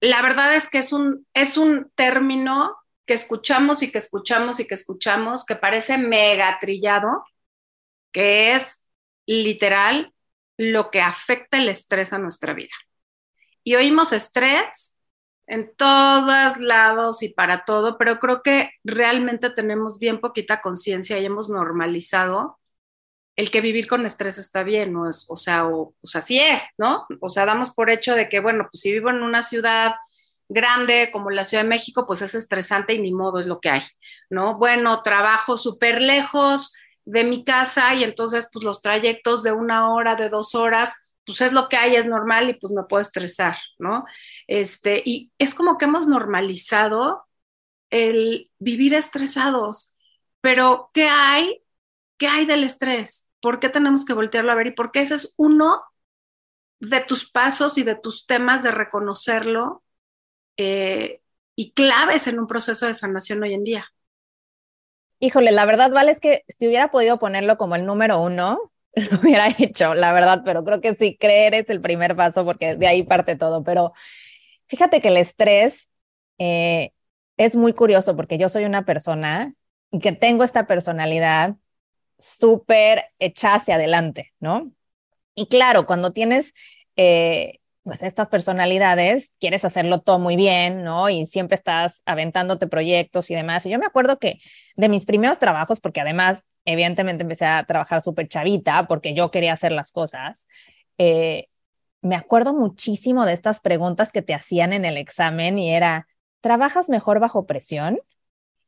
[0.00, 4.66] la verdad es que es un, es un término que escuchamos y que escuchamos y
[4.66, 7.24] que escuchamos, que parece mega trillado,
[8.12, 8.86] que es
[9.26, 10.14] literal
[10.56, 12.74] lo que afecta el estrés a nuestra vida.
[13.64, 14.96] Y oímos estrés
[15.46, 21.26] en todos lados y para todo, pero creo que realmente tenemos bien poquita conciencia y
[21.26, 22.59] hemos normalizado
[23.40, 25.08] el que vivir con estrés está bien, ¿no?
[25.08, 27.06] Es, o sea, o, pues así es, ¿no?
[27.20, 29.94] O sea, damos por hecho de que, bueno, pues si vivo en una ciudad
[30.50, 33.70] grande como la Ciudad de México, pues es estresante y ni modo es lo que
[33.70, 33.82] hay,
[34.28, 34.58] ¿no?
[34.58, 36.74] Bueno, trabajo súper lejos
[37.06, 41.40] de mi casa y entonces pues los trayectos de una hora, de dos horas, pues
[41.40, 44.04] es lo que hay, es normal y pues me puedo estresar, ¿no?
[44.48, 47.24] Este, y es como que hemos normalizado
[47.88, 49.96] el vivir estresados,
[50.42, 51.62] pero ¿qué hay?
[52.18, 53.29] ¿Qué hay del estrés?
[53.40, 54.68] ¿Por qué tenemos que voltearlo a ver?
[54.68, 55.82] Y por qué ese es uno
[56.80, 59.82] de tus pasos y de tus temas de reconocerlo
[60.56, 61.20] eh,
[61.54, 63.86] y claves en un proceso de sanación hoy en día.
[65.18, 69.18] Híjole, la verdad, Vale, es que si hubiera podido ponerlo como el número uno, lo
[69.20, 72.86] hubiera hecho, la verdad, pero creo que sí, creer es el primer paso porque de
[72.86, 73.62] ahí parte todo.
[73.62, 73.92] Pero
[74.68, 75.90] fíjate que el estrés
[76.38, 76.92] eh,
[77.36, 79.54] es muy curioso porque yo soy una persona
[79.90, 81.56] y que tengo esta personalidad
[82.20, 84.72] súper hecha hacia adelante, ¿no?
[85.34, 86.54] Y claro, cuando tienes
[86.96, 91.08] eh, pues estas personalidades, quieres hacerlo todo muy bien, ¿no?
[91.08, 93.64] Y siempre estás aventándote proyectos y demás.
[93.66, 94.38] Y yo me acuerdo que
[94.76, 99.54] de mis primeros trabajos, porque además, evidentemente empecé a trabajar súper chavita, porque yo quería
[99.54, 100.46] hacer las cosas,
[100.98, 101.48] eh,
[102.02, 106.06] me acuerdo muchísimo de estas preguntas que te hacían en el examen y era,
[106.40, 107.98] ¿trabajas mejor bajo presión?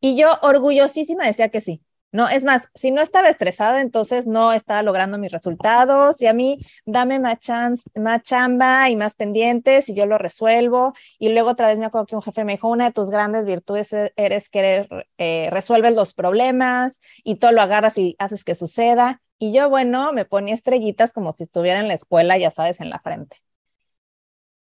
[0.00, 1.82] Y yo orgullosísima decía que sí.
[2.12, 6.34] No, es más, si no estaba estresada, entonces no estaba logrando mis resultados y a
[6.34, 10.92] mí dame más, chance, más chamba y más pendientes y yo lo resuelvo.
[11.18, 13.46] Y luego otra vez me acuerdo que un jefe me dijo, una de tus grandes
[13.46, 18.54] virtudes e-, eres que eh, resuelves los problemas y todo lo agarras y haces que
[18.54, 19.22] suceda.
[19.38, 22.90] Y yo, bueno, me ponía estrellitas como si estuviera en la escuela, ya sabes, en
[22.90, 23.38] la frente.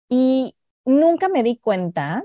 [0.09, 0.55] Y
[0.85, 2.23] nunca me di cuenta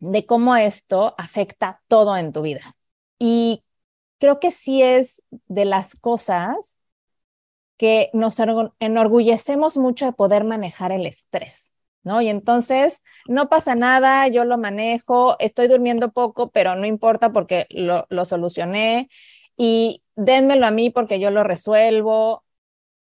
[0.00, 2.76] de cómo esto afecta todo en tu vida.
[3.18, 3.64] Y
[4.22, 6.78] creo que sí es de las cosas
[7.76, 8.36] que nos
[8.78, 12.22] enorgullecemos mucho de poder manejar el estrés, ¿no?
[12.22, 17.66] Y entonces no pasa nada, yo lo manejo, estoy durmiendo poco, pero no importa porque
[17.70, 19.08] lo, lo solucioné
[19.56, 22.44] y dénmelo a mí porque yo lo resuelvo.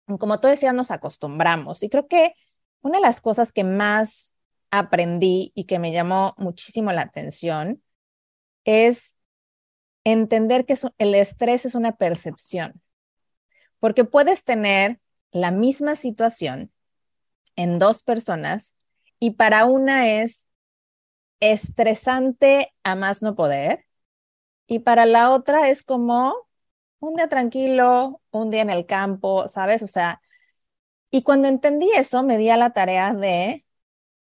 [0.07, 1.83] Como tú decías, nos acostumbramos.
[1.83, 2.33] Y creo que
[2.81, 4.33] una de las cosas que más
[4.71, 7.83] aprendí y que me llamó muchísimo la atención
[8.63, 9.19] es
[10.03, 12.81] entender que el estrés es una percepción,
[13.79, 14.99] porque puedes tener
[15.31, 16.71] la misma situación
[17.55, 18.75] en dos personas
[19.19, 20.47] y para una es
[21.39, 23.85] estresante a más no poder
[24.67, 26.35] y para la otra es como
[26.99, 29.83] un día tranquilo, un día en el campo, ¿sabes?
[29.83, 30.21] O sea,
[31.11, 33.65] y cuando entendí eso me di a la tarea de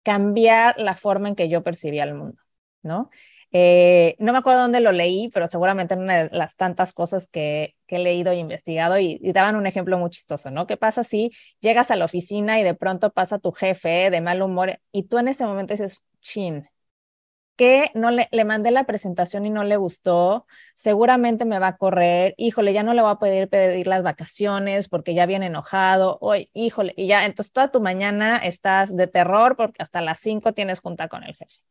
[0.03, 2.41] cambiar la forma en que yo percibía el mundo,
[2.83, 3.09] ¿no?
[3.55, 7.27] Eh, no me acuerdo dónde lo leí, pero seguramente en una de las tantas cosas
[7.27, 10.65] que, he leído e investigado y, daban un ejemplo muy chistoso, ¿no?
[10.65, 11.31] ¿Qué pasa si
[11.61, 15.19] llegas a la oficina y de pronto pasa tu jefe de mal humor y tú
[15.19, 16.67] en ese momento dices, chin,
[17.55, 21.77] que no le, le mandé la presentación y no le gustó, seguramente me va a
[21.77, 26.17] correr, híjole, ya no le voy a poder pedir las vacaciones porque ya viene enojado,
[26.21, 30.53] hoy, híjole, y ya, entonces toda tu mañana estás de terror porque hasta las 5
[30.53, 31.61] tienes junta con el jefe.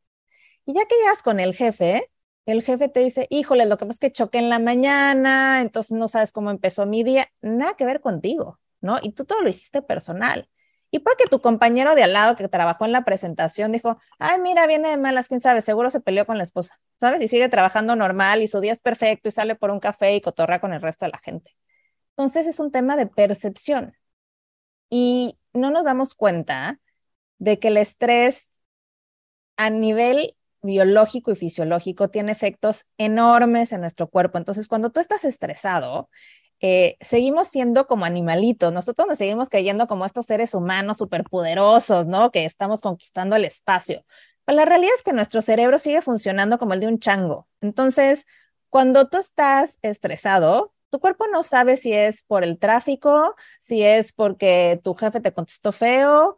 [0.66, 2.10] Y ya que llegas con el jefe,
[2.46, 5.92] el jefe te dice, híjole, lo que pasa es que choqué en la mañana, entonces
[5.92, 8.98] no sabes cómo empezó mi día, nada que ver contigo, ¿no?
[9.02, 10.48] Y tú todo lo hiciste personal.
[10.90, 14.40] Y puede que tu compañero de al lado que trabajó en la presentación dijo, ay,
[14.40, 17.22] mira, viene de malas, quién sabe, seguro se peleó con la esposa, ¿sabes?
[17.22, 20.20] Y sigue trabajando normal y su día es perfecto y sale por un café y
[20.20, 21.56] cotorra con el resto de la gente.
[22.10, 23.96] Entonces es un tema de percepción.
[24.90, 26.78] Y no nos damos cuenta
[27.38, 28.50] de que el estrés
[29.56, 34.38] a nivel biológico y fisiológico tiene efectos enormes en nuestro cuerpo.
[34.38, 36.08] Entonces, cuando tú estás estresado,
[36.60, 42.30] eh, seguimos siendo como animalitos, nosotros nos seguimos creyendo como estos seres humanos superpoderosos, ¿no?
[42.30, 44.04] Que estamos conquistando el espacio.
[44.44, 47.48] Pero la realidad es que nuestro cerebro sigue funcionando como el de un chango.
[47.60, 48.26] Entonces,
[48.70, 54.12] cuando tú estás estresado, tu cuerpo no sabe si es por el tráfico, si es
[54.12, 56.36] porque tu jefe te contestó feo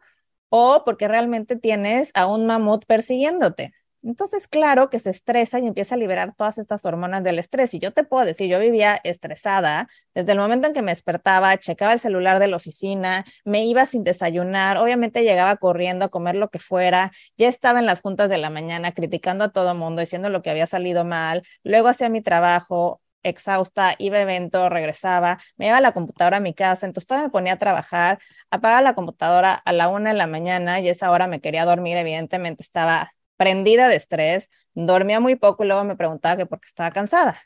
[0.49, 3.73] o porque realmente tienes a un mamut persiguiéndote.
[4.05, 7.73] Entonces, claro que se estresa y empieza a liberar todas estas hormonas del estrés.
[7.73, 11.57] Y yo te puedo decir, yo vivía estresada desde el momento en que me despertaba,
[11.57, 16.35] checaba el celular de la oficina, me iba sin desayunar, obviamente llegaba corriendo a comer
[16.35, 19.77] lo que fuera, ya estaba en las juntas de la mañana criticando a todo el
[19.79, 24.69] mundo, diciendo lo que había salido mal, luego hacía mi trabajo, exhausta, iba a evento,
[24.69, 28.19] regresaba, me iba a la computadora a mi casa, entonces todavía me ponía a trabajar,
[28.51, 31.97] apagaba la computadora a la una de la mañana y esa hora me quería dormir,
[31.97, 36.67] evidentemente estaba prendida de estrés, dormía muy poco y luego me preguntaba que por qué
[36.67, 37.37] estaba cansada,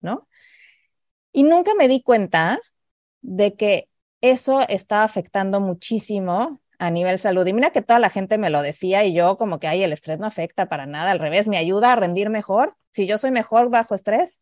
[0.00, 0.28] ¿no?
[1.32, 2.58] Y nunca me di cuenta
[3.22, 3.88] de que
[4.20, 7.46] eso estaba afectando muchísimo a nivel salud.
[7.46, 9.92] Y mira que toda la gente me lo decía y yo como que, ay, el
[9.92, 12.76] estrés no afecta para nada, al revés, me ayuda a rendir mejor.
[12.90, 14.40] Si yo soy mejor bajo estrés.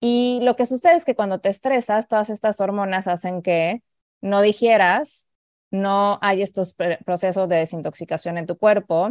[0.00, 3.82] Y lo que sucede es que cuando te estresas, todas estas hormonas hacen que
[4.20, 5.26] no digieras,
[5.70, 9.10] no hay estos procesos de desintoxicación en tu cuerpo,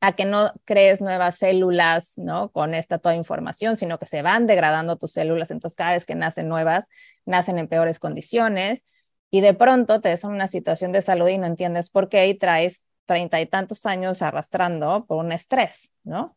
[0.00, 2.50] a que no crees nuevas células, ¿no?
[2.52, 6.14] Con esta toda información, sino que se van degradando tus células, entonces cada vez que
[6.14, 6.88] nacen nuevas,
[7.26, 8.84] nacen en peores condiciones
[9.30, 12.26] y de pronto te ves en una situación de salud y no entiendes por qué
[12.28, 16.36] y traes treinta y tantos años arrastrando por un estrés, ¿no?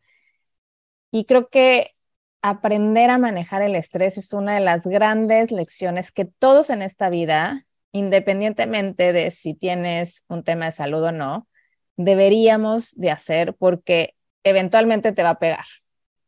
[1.11, 1.91] Y creo que
[2.41, 7.09] aprender a manejar el estrés es una de las grandes lecciones que todos en esta
[7.09, 11.47] vida, independientemente de si tienes un tema de salud o no,
[11.98, 15.66] deberíamos de hacer porque eventualmente te va a pegar.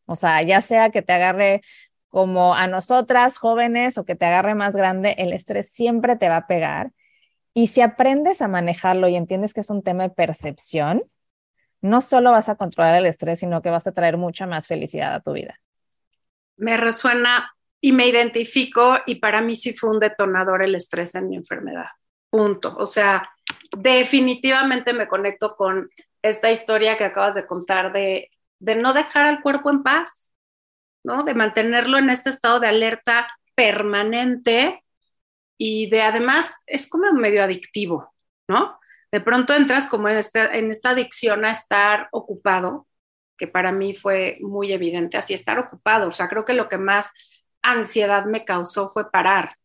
[0.06, 1.62] O sea, ya sea que te agarre
[2.10, 6.38] como a nosotras jóvenes o que te agarre más grande, el estrés siempre te va
[6.38, 6.92] a pegar.
[7.54, 11.02] Y si aprendes a manejarlo y entiendes que es un tema de percepción,
[11.82, 15.14] no solo vas a controlar el estrés, sino que vas a traer mucha más felicidad
[15.14, 15.60] a tu vida.
[16.58, 21.30] Me resuena y me identifico y para mí sí fue un detonador el estrés en
[21.30, 21.88] mi enfermedad.
[22.30, 22.76] Punto.
[22.78, 23.30] O sea,
[23.78, 25.90] definitivamente me conecto con
[26.22, 30.32] esta historia que acabas de contar de, de no dejar al cuerpo en paz,
[31.04, 31.24] ¿no?
[31.24, 34.84] De mantenerlo en este estado de alerta permanente
[35.58, 38.14] y de además es como medio adictivo,
[38.48, 38.80] ¿no?
[39.12, 42.88] De pronto entras como en, este, en esta adicción a estar ocupado,
[43.38, 46.08] que para mí fue muy evidente, así estar ocupado.
[46.08, 47.12] O sea, creo que lo que más
[47.62, 49.56] ansiedad me causó fue parar,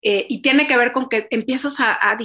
[0.00, 2.16] eh, y tiene que ver con que empiezas a,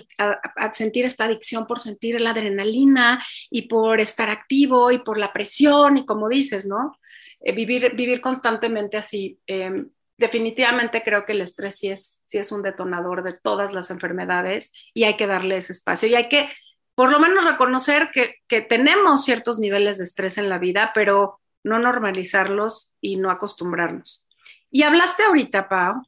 [0.71, 5.97] sentir esta adicción por sentir la adrenalina y por estar activo y por la presión
[5.97, 6.97] y como dices, ¿no?
[7.41, 9.39] Eh, vivir, constantemente así.
[9.47, 13.89] Em, definitivamente creo que el estrés sí es, sí es un detonador de todas las
[13.89, 16.49] enfermedades y hay que darle ese espacio y hay que
[16.95, 21.41] por lo menos reconocer que, que tenemos ciertos niveles de estrés en la vida, pero
[21.63, 24.28] no normalizarlos y no acostumbrarnos.
[24.69, 26.03] Y hablaste ahorita, Pau,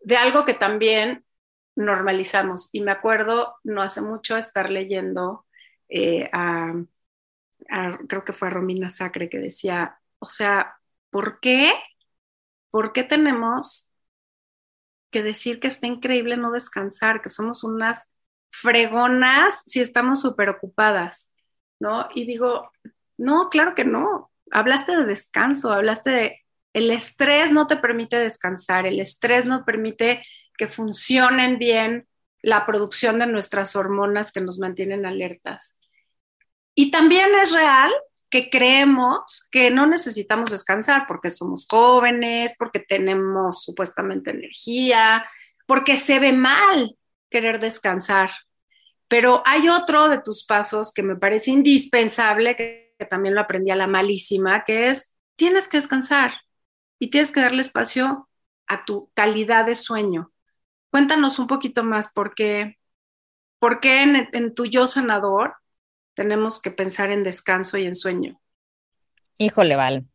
[0.00, 1.24] de algo que también
[1.76, 2.70] normalizamos.
[2.72, 5.46] Y me acuerdo no hace mucho estar leyendo
[5.88, 6.74] eh, a,
[8.08, 10.78] creo que fue a Romina Sacre que decía, o sea,
[11.10, 11.72] ¿por qué?
[12.70, 13.90] ¿Por qué tenemos
[15.10, 18.10] que decir que está increíble no descansar, que somos unas
[18.50, 21.34] fregonas si estamos súper ocupadas,
[21.80, 22.08] ¿no?
[22.14, 22.70] Y digo,
[23.16, 24.30] no, claro que no.
[24.50, 26.40] Hablaste de descanso, hablaste de
[26.72, 30.22] el estrés no te permite descansar, el estrés no permite
[30.56, 32.06] que funcionen bien
[32.42, 35.78] la producción de nuestras hormonas que nos mantienen alertas.
[36.74, 37.92] Y también es real
[38.30, 45.24] que creemos que no necesitamos descansar porque somos jóvenes, porque tenemos supuestamente energía,
[45.66, 46.96] porque se ve mal
[47.30, 48.30] querer descansar.
[49.08, 53.76] Pero hay otro de tus pasos que me parece indispensable, que, también lo aprendí a
[53.76, 56.32] la malísima, que es, tienes que descansar
[56.98, 58.28] y tienes que darle espacio
[58.66, 60.32] a tu calidad de sueño.
[60.90, 62.78] Cuéntanos un poquito más por qué,
[63.58, 65.54] por qué en, tu yo sanador
[66.14, 68.40] tenemos que pensar en descanso y en sueño.
[69.36, 70.06] Híjole, Val,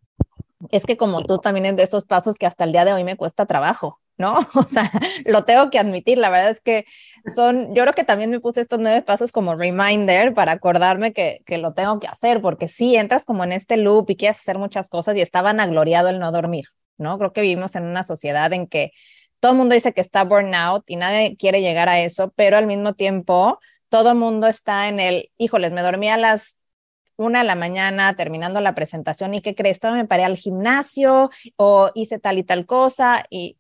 [0.69, 3.03] es que como tú también es de esos pasos que hasta el día de hoy
[3.03, 4.34] me cuesta trabajo, ¿no?
[4.55, 4.91] O sea,
[5.26, 6.86] lo tengo que admitir, la verdad es que
[7.36, 11.41] son, yo creo que también me puse estos nueve pasos como reminder para acordarme que,
[11.45, 14.57] que lo tengo que hacer, porque sí, entras como en este loop y quieres hacer
[14.57, 16.66] muchas cosas y está vanagloriado el no dormir,
[16.97, 17.18] ¿no?
[17.18, 18.91] Creo que vivimos en una sociedad en que
[19.39, 22.68] todo el mundo dice que está burnout y nadie quiere llegar a eso, pero al
[22.68, 23.59] mismo tiempo
[23.89, 26.57] todo el mundo está en el, híjoles, me dormí a las
[27.16, 29.80] una de la mañana terminando la presentación y ¿qué crees?
[29.80, 33.57] Todo me paré al gimnasio o hice tal y tal cosa y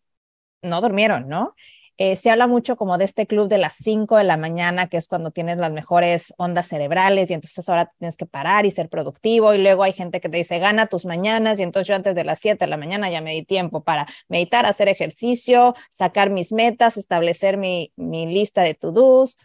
[0.63, 1.55] no durmieron, ¿no?
[1.97, 4.97] Eh, se habla mucho como de este club de las 5 de la mañana, que
[4.97, 8.89] es cuando tienes las mejores ondas cerebrales y entonces ahora tienes que parar y ser
[8.89, 12.15] productivo y luego hay gente que te dice, gana tus mañanas y entonces yo antes
[12.15, 16.31] de las 7 de la mañana ya me di tiempo para meditar, hacer ejercicio, sacar
[16.31, 19.37] mis metas, establecer mi, mi lista de to-dos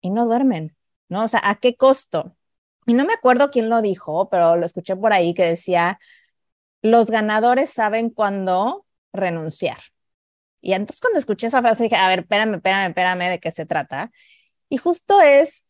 [0.00, 0.74] y no duermen,
[1.08, 1.24] ¿no?
[1.24, 2.36] O sea, ¿a qué costo?
[2.86, 6.00] Y no me acuerdo quién lo dijo, pero lo escuché por ahí que decía,
[6.82, 9.78] los ganadores saben cuándo renunciar.
[10.62, 13.66] Y entonces cuando escuché esa frase dije, a ver, espérame, espérame, espérame, ¿de qué se
[13.66, 14.12] trata?
[14.68, 15.66] Y justo es,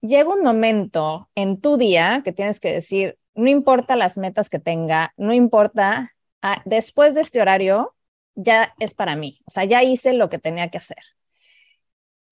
[0.00, 4.58] llega un momento en tu día que tienes que decir, no importa las metas que
[4.58, 7.94] tenga, no importa, ah, después de este horario
[8.34, 11.04] ya es para mí, o sea, ya hice lo que tenía que hacer.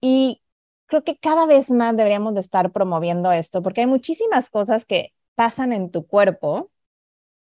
[0.01, 0.43] Y
[0.87, 5.13] creo que cada vez más deberíamos de estar promoviendo esto, porque hay muchísimas cosas que
[5.35, 6.71] pasan en tu cuerpo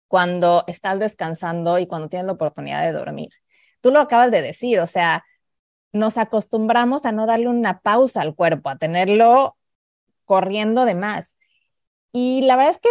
[0.08, 3.30] cuando estás descansando y cuando tienes la oportunidad de dormir
[3.82, 5.26] tú lo acabas de decir, o sea,
[5.92, 9.58] nos acostumbramos a no darle una pausa al cuerpo, a tenerlo
[10.26, 11.38] corriendo de más.
[12.12, 12.90] Y la verdad es que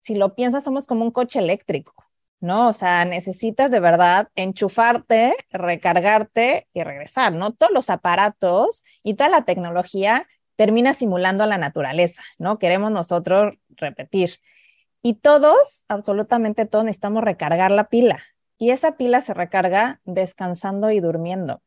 [0.00, 1.94] si lo piensas, somos como un coche eléctrico,
[2.40, 2.68] ¿no?
[2.68, 7.52] O sea, necesitas de verdad enchufarte, recargarte y regresar, ¿no?
[7.52, 10.26] Todos los aparatos y toda la tecnología
[10.56, 12.58] termina simulando la naturaleza, ¿no?
[12.58, 14.40] Queremos nosotros repetir.
[15.02, 18.22] Y todos, absolutamente todos, necesitamos recargar la pila.
[18.58, 21.62] Y esa pila se recarga descansando y durmiendo.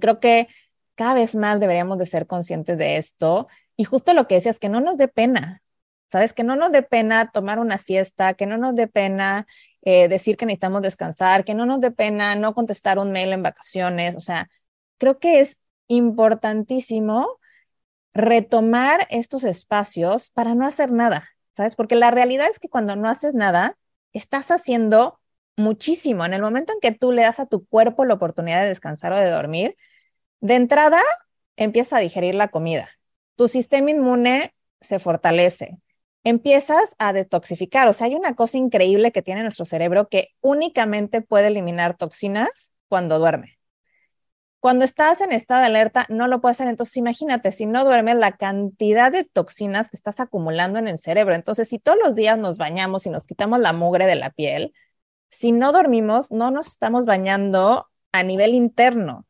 [0.00, 0.48] Creo que
[0.94, 3.48] cada vez más deberíamos de ser conscientes de esto.
[3.76, 5.62] Y justo lo que decías, que no nos dé pena,
[6.08, 6.32] ¿sabes?
[6.32, 9.46] Que no nos dé pena tomar una siesta, que no nos dé pena
[9.82, 13.42] eh, decir que necesitamos descansar, que no nos dé pena no contestar un mail en
[13.42, 14.16] vacaciones.
[14.16, 14.50] O sea,
[14.98, 17.38] creo que es importantísimo
[18.12, 21.76] retomar estos espacios para no hacer nada, ¿sabes?
[21.76, 23.78] Porque la realidad es que cuando no haces nada,
[24.12, 25.20] estás haciendo
[25.58, 26.24] muchísimo.
[26.24, 29.12] En el momento en que tú le das a tu cuerpo la oportunidad de descansar
[29.12, 29.76] o de dormir,
[30.40, 31.00] de entrada
[31.56, 32.88] empieza a digerir la comida.
[33.36, 35.78] Tu sistema inmune se fortalece.
[36.24, 37.88] Empiezas a detoxificar.
[37.88, 42.72] O sea, hay una cosa increíble que tiene nuestro cerebro que únicamente puede eliminar toxinas
[42.88, 43.58] cuando duerme.
[44.60, 46.66] Cuando estás en estado de alerta, no lo puede hacer.
[46.68, 51.34] Entonces, imagínate, si no duermes, la cantidad de toxinas que estás acumulando en el cerebro.
[51.34, 54.72] Entonces, si todos los días nos bañamos y nos quitamos la mugre de la piel,
[55.30, 59.26] si no dormimos, no nos estamos bañando a nivel interno.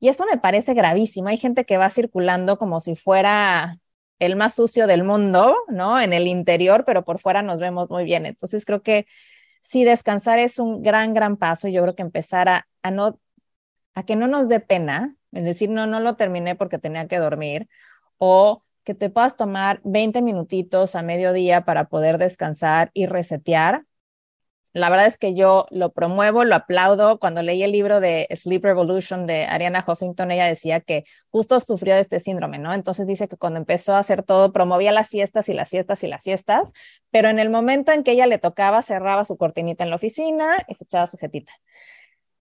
[0.00, 1.28] Y eso me parece gravísimo.
[1.28, 3.78] Hay gente que va circulando como si fuera
[4.18, 6.00] el más sucio del mundo, ¿no?
[6.00, 8.26] En el interior, pero por fuera nos vemos muy bien.
[8.26, 9.06] Entonces creo que
[9.60, 11.68] sí, descansar es un gran, gran paso.
[11.68, 13.18] Yo creo que empezar a, a no,
[13.94, 17.18] a que no nos dé pena, es decir, no, no lo terminé porque tenía que
[17.18, 17.68] dormir,
[18.18, 23.85] o que te puedas tomar 20 minutitos a mediodía para poder descansar y resetear
[24.76, 27.18] la verdad es que yo lo promuevo, lo aplaudo.
[27.18, 31.94] Cuando leí el libro de Sleep Revolution de Ariana Huffington, ella decía que justo sufrió
[31.94, 32.74] de este síndrome, ¿no?
[32.74, 36.08] Entonces dice que cuando empezó a hacer todo, promovía las siestas y las siestas y
[36.08, 36.74] las siestas,
[37.10, 40.58] pero en el momento en que ella le tocaba, cerraba su cortinita en la oficina
[40.68, 41.54] y se echaba su jetita.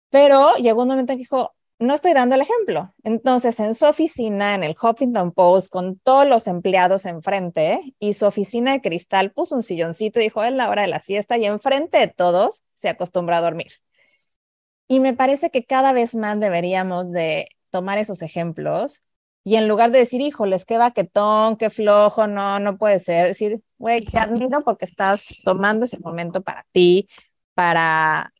[0.10, 2.94] Pero llegó un momento en que dijo, no estoy dando el ejemplo.
[3.04, 8.26] Entonces, en su oficina, en el Huffington Post, con todos los empleados enfrente, y su
[8.26, 11.46] oficina de cristal puso un silloncito y dijo, es la hora de la siesta, y
[11.46, 13.72] enfrente de todos se acostumbra a dormir.
[14.88, 19.04] Y me parece que cada vez más deberíamos de tomar esos ejemplos
[19.44, 23.62] y en lugar de decir, híjoles, qué baquetón, qué flojo, no, no puede ser, decir,
[23.78, 27.08] güey, te admiro porque estás tomando ese momento para ti,
[27.54, 28.34] para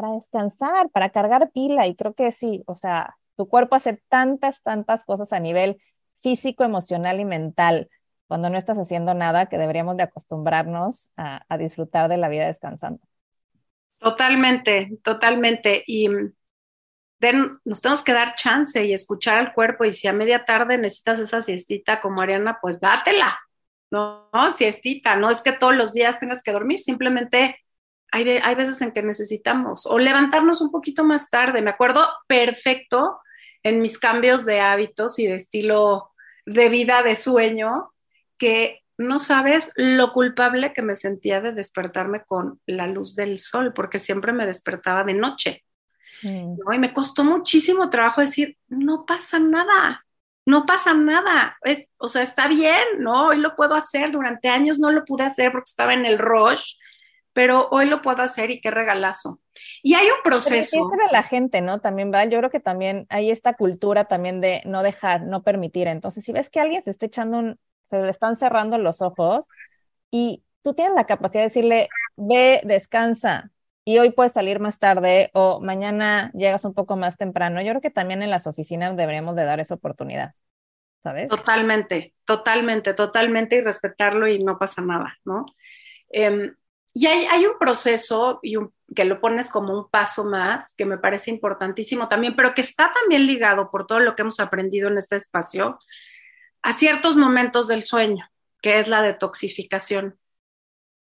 [0.00, 4.62] para descansar, para cargar pila y creo que sí, o sea, tu cuerpo hace tantas,
[4.62, 5.82] tantas cosas a nivel
[6.22, 7.90] físico, emocional y mental
[8.28, 13.00] cuando no estás haciendo nada que deberíamos de acostumbrarnos a, disfrutar de la vida descansando.
[13.98, 15.82] Totalmente, totalmente.
[15.84, 16.32] Y mm,
[17.64, 21.18] nos tenemos que dar chance y escuchar al cuerpo y si a media tarde necesitas
[21.18, 23.36] esa siestita como Ariana, pues dátela,
[23.90, 24.28] ¿no?
[24.32, 24.52] ¿no?
[24.52, 27.56] Siestita, no es que todos los días tengas que dormir, simplemente
[28.10, 31.62] hay, hay veces en que necesitamos o levantarnos un poquito más tarde.
[31.62, 33.20] Me acuerdo perfecto
[33.62, 36.12] en mis cambios de hábitos y de estilo
[36.46, 37.92] de vida, de sueño,
[38.38, 43.72] que no sabes lo culpable que me sentía de despertarme con la luz del sol,
[43.74, 45.64] porque siempre me despertaba de noche.
[46.22, 46.56] Mm.
[46.72, 50.04] Y me costó muchísimo trabajo decir, no pasa nada,
[50.46, 51.56] no pasa nada.
[51.62, 53.28] Es, o sea, está bien, ¿no?
[53.28, 54.10] Hoy lo puedo hacer.
[54.10, 56.74] Durante años no lo pude hacer porque estaba en el rush
[57.38, 59.38] pero hoy lo puedo hacer y qué regalazo.
[59.80, 60.90] Y hay un proceso.
[60.90, 61.78] Pero la gente, ¿no?
[61.78, 65.86] También va, yo creo que también hay esta cultura también de no dejar, no permitir.
[65.86, 67.60] Entonces, si ves que alguien se está echando un,
[67.90, 69.46] se le están cerrando los ojos
[70.10, 73.52] y tú tienes la capacidad de decirle, ve, descansa,
[73.84, 77.62] y hoy puedes salir más tarde o mañana llegas un poco más temprano.
[77.62, 80.34] Yo creo que también en las oficinas deberíamos de dar esa oportunidad,
[81.04, 81.28] ¿sabes?
[81.28, 85.46] Totalmente, totalmente, totalmente y respetarlo y no pasa nada, ¿no?
[86.08, 86.52] Em,
[87.00, 88.56] y hay, un proceso y
[88.92, 92.92] que lo pones como un paso más, que me parece importantísimo también, pero que está
[92.92, 95.78] también ligado por todo lo que hemos aprendido en este espacio
[96.60, 98.28] a ciertos momentos del sueño,
[98.60, 100.18] que es la detoxificación,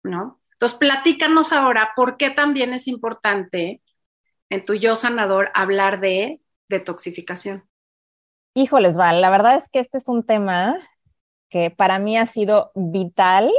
[0.03, 0.39] ¿no?
[0.51, 3.81] Entonces, platícanos ahora por qué también es importante
[4.51, 7.67] en tu yo sanador hablar de detoxificación.
[8.53, 10.77] Híjoles, Val, la verdad es que este es un tema
[11.49, 13.51] que para mí ha sido vital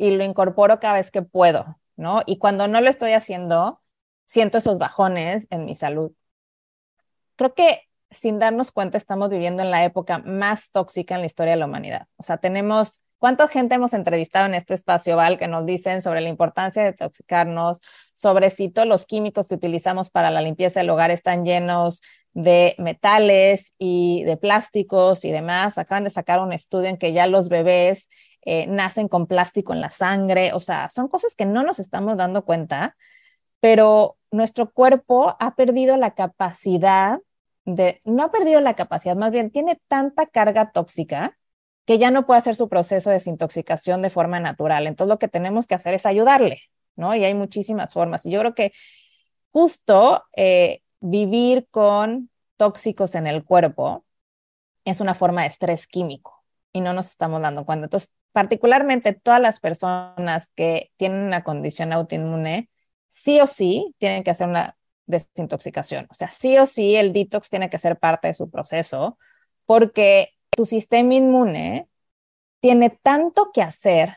[0.00, 2.22] y lo incorporo cada vez que puedo, ¿no?
[2.24, 3.82] Y cuando no lo estoy haciendo,
[4.24, 6.12] siento esos bajones en mi salud.
[7.36, 11.52] Creo que sin darnos cuenta estamos viviendo en la época más tóxica en la historia
[11.52, 12.08] de la humanidad.
[12.16, 16.22] O sea, tenemos, ¿cuánta gente hemos entrevistado en este espacio, Val, que nos dicen sobre
[16.22, 17.82] la importancia de toxicarnos,
[18.14, 22.00] sobre si todos los químicos que utilizamos para la limpieza del hogar están llenos
[22.32, 25.76] de metales y de plásticos y demás?
[25.76, 28.08] Acaban de sacar un estudio en que ya los bebés
[28.42, 32.16] eh, nacen con plástico en la sangre, o sea, son cosas que no nos estamos
[32.16, 32.96] dando cuenta,
[33.60, 37.20] pero nuestro cuerpo ha perdido la capacidad
[37.64, 41.38] de, no ha perdido la capacidad, más bien tiene tanta carga tóxica
[41.84, 44.86] que ya no puede hacer su proceso de desintoxicación de forma natural.
[44.86, 46.62] Entonces lo que tenemos que hacer es ayudarle,
[46.96, 47.14] ¿no?
[47.14, 48.24] Y hay muchísimas formas.
[48.26, 48.72] Y yo creo que
[49.52, 54.04] justo eh, vivir con tóxicos en el cuerpo
[54.84, 56.39] es una forma de estrés químico
[56.72, 57.86] y no nos estamos dando cuenta.
[57.86, 62.70] Entonces, particularmente todas las personas que tienen una condición autoinmune,
[63.08, 66.06] sí o sí tienen que hacer una desintoxicación.
[66.10, 69.18] O sea, sí o sí el detox tiene que ser parte de su proceso
[69.66, 71.88] porque tu sistema inmune
[72.60, 74.16] tiene tanto que hacer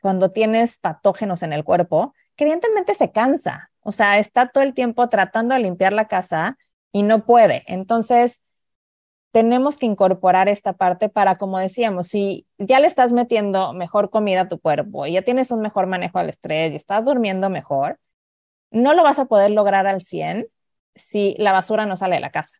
[0.00, 3.70] cuando tienes patógenos en el cuerpo que evidentemente se cansa.
[3.80, 6.56] O sea, está todo el tiempo tratando de limpiar la casa
[6.92, 7.64] y no puede.
[7.66, 8.44] Entonces,
[9.32, 14.42] tenemos que incorporar esta parte para, como decíamos, si ya le estás metiendo mejor comida
[14.42, 17.98] a tu cuerpo y ya tienes un mejor manejo del estrés y estás durmiendo mejor,
[18.70, 20.48] no lo vas a poder lograr al 100
[20.94, 22.58] si la basura no sale de la casa.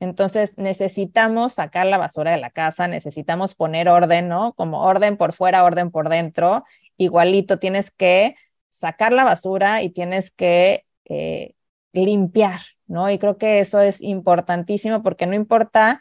[0.00, 4.52] Entonces necesitamos sacar la basura de la casa, necesitamos poner orden, ¿no?
[4.54, 6.64] Como orden por fuera, orden por dentro.
[6.98, 8.36] Igualito tienes que
[8.68, 11.54] sacar la basura y tienes que eh,
[11.92, 13.10] limpiar, ¿no?
[13.10, 16.00] Y creo que eso es importantísimo porque no importa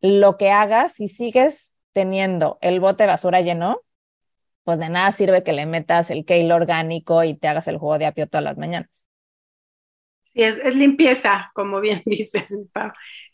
[0.00, 3.80] lo que hagas, si sigues teniendo el bote de basura lleno,
[4.64, 7.98] pues de nada sirve que le metas el kale orgánico y te hagas el jugo
[7.98, 9.08] de apio todas las mañanas.
[10.24, 12.48] Sí, es, limpieza, como bien dices,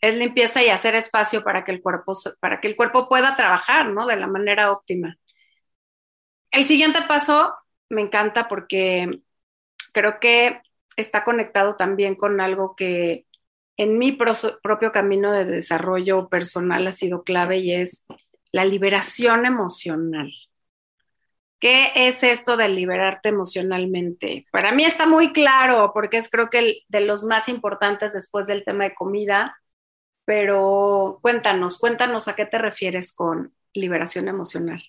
[0.01, 3.89] Es limpieza y hacer espacio para que el cuerpo, para que el cuerpo pueda trabajar,
[3.89, 4.07] ¿no?
[4.07, 5.17] De la manera óptima.
[6.51, 7.55] El siguiente paso
[7.89, 9.21] me encanta porque
[9.93, 10.61] creo que
[11.01, 13.27] está conectado también con algo que
[13.77, 18.05] en mi propio camino de desarrollo personal ha sido clave y es
[18.51, 20.33] la liberación emocional.
[21.61, 24.47] ¿Qué es esto de liberarte emocionalmente?
[24.53, 28.65] Para mí está muy claro porque es creo que de los más importantes después del
[28.65, 29.57] tema de comida,
[30.25, 34.83] pero cuéntanos, cuéntanos a qué te refieres con liberación emocional.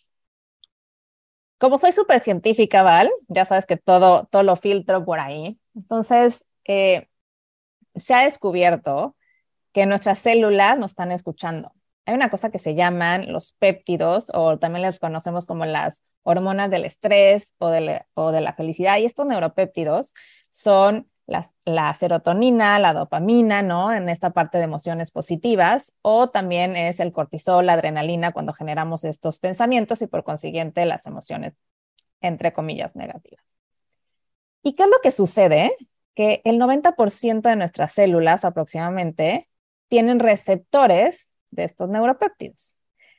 [1.59, 5.59] Como soy súper científica, Val, ya sabes que todo, todo lo filtro por ahí.
[5.79, 7.07] Entonces, eh,
[7.95, 9.15] se ha descubierto
[9.71, 11.73] que nuestras células nos están escuchando.
[12.05, 16.69] Hay una cosa que se llaman los péptidos, o también los conocemos como las hormonas
[16.69, 18.97] del estrés o de, o de la felicidad.
[18.97, 20.13] Y estos neuropéptidos
[20.49, 21.09] son
[21.65, 23.93] la serotonina, la dopamina, ¿no?
[23.93, 29.03] En esta parte de emociones positivas, o también es el cortisol, la adrenalina, cuando generamos
[29.05, 31.53] estos pensamientos y por consiguiente las emociones,
[32.21, 33.58] entre comillas, negativas.
[34.63, 35.71] ¿Y qué es lo que sucede?
[36.15, 39.49] Que el 90% de nuestras células aproximadamente
[39.87, 42.75] tienen receptores de estos neuropéptidos.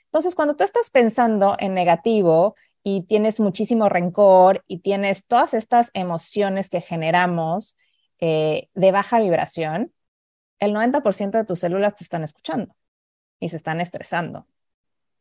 [0.07, 5.91] Entonces, cuando tú estás pensando en negativo y tienes muchísimo rencor y tienes todas estas
[5.95, 7.77] emociones que generamos
[8.19, 9.93] eh, de baja vibración,
[10.59, 12.75] el 90% de tus células te están escuchando
[13.39, 14.47] y se están estresando.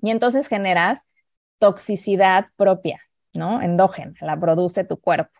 [0.01, 1.05] Y entonces generas
[1.59, 3.01] toxicidad propia,
[3.33, 3.61] ¿no?
[3.61, 5.39] Endógena, la produce tu cuerpo.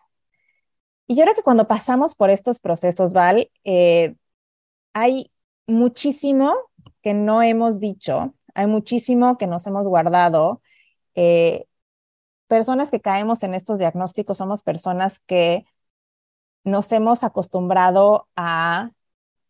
[1.10, 4.14] Y yo creo que cuando pasamos por estos procesos, Val, eh,
[4.92, 5.32] hay
[5.66, 6.54] muchísimo
[7.02, 10.62] que no hemos dicho, hay muchísimo que nos hemos guardado,
[11.16, 11.66] eh,
[12.46, 15.66] personas que caemos en estos diagnósticos somos personas que
[16.62, 18.92] nos hemos acostumbrado a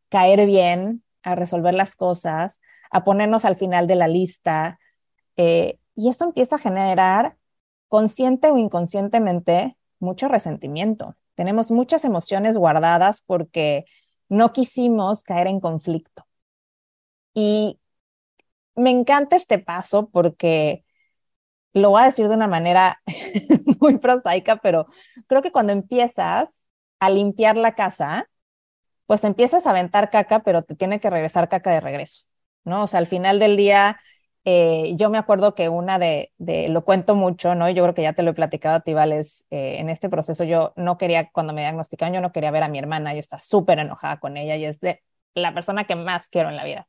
[0.09, 4.81] caer bien, a resolver las cosas, a ponernos al final de la lista.
[5.37, 7.37] Eh, y eso empieza a generar,
[7.89, 11.17] consciente o inconscientemente, mucho resentimiento.
[11.35, 13.85] Tenemos muchas emociones guardadas porque
[14.29, 16.25] no quisimos caer en conflicto.
[17.35, 17.79] Y
[18.75, 20.85] me encanta este paso porque
[21.73, 23.03] lo voy a decir de una manera
[23.81, 24.87] muy prosaica, pero
[25.27, 26.49] creo que cuando empiezas
[27.01, 28.29] a limpiar la casa,
[29.07, 32.27] pues empiezas a aventar caca, pero te tiene que regresar caca de regreso,
[32.65, 32.85] ¿no?
[32.85, 33.99] O sea, al final del día,
[34.45, 37.69] eh, yo me acuerdo que una de, lo cuento mucho, ¿no?
[37.69, 40.45] Yo creo que ya te lo he platicado a ti, Vales, eh, en este proceso
[40.45, 43.41] yo no quería, cuando me diagnosticaron, yo no quería ver a mi hermana, yo estaba
[43.41, 45.03] súper enojada con ella y es de
[45.35, 46.87] la persona que más quiero en la vida.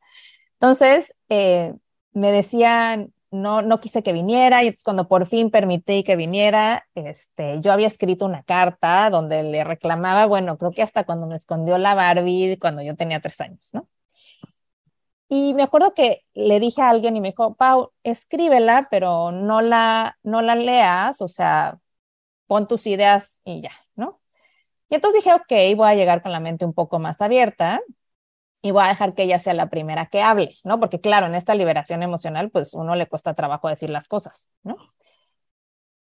[0.53, 1.73] Entonces, eh,
[2.13, 7.59] me decían, no, no quise que viniera y cuando por fin permití que viniera, este,
[7.61, 11.77] yo había escrito una carta donde le reclamaba, bueno, creo que hasta cuando me escondió
[11.77, 13.87] la Barbie, cuando yo tenía tres años, ¿no?
[15.33, 19.61] Y me acuerdo que le dije a alguien y me dijo, Pau, escríbela, pero no
[19.61, 21.79] la, no la leas, o sea,
[22.47, 24.21] pon tus ideas y ya, ¿no?
[24.89, 27.81] Y entonces dije, ok, voy a llegar con la mente un poco más abierta
[28.61, 30.79] y voy a dejar que ella sea la primera que hable, ¿no?
[30.79, 34.77] Porque claro, en esta liberación emocional, pues uno le cuesta trabajo decir las cosas, ¿no?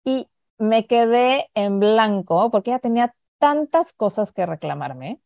[0.05, 5.21] Y me quedé en blanco porque ella tenía tantas cosas que reclamarme.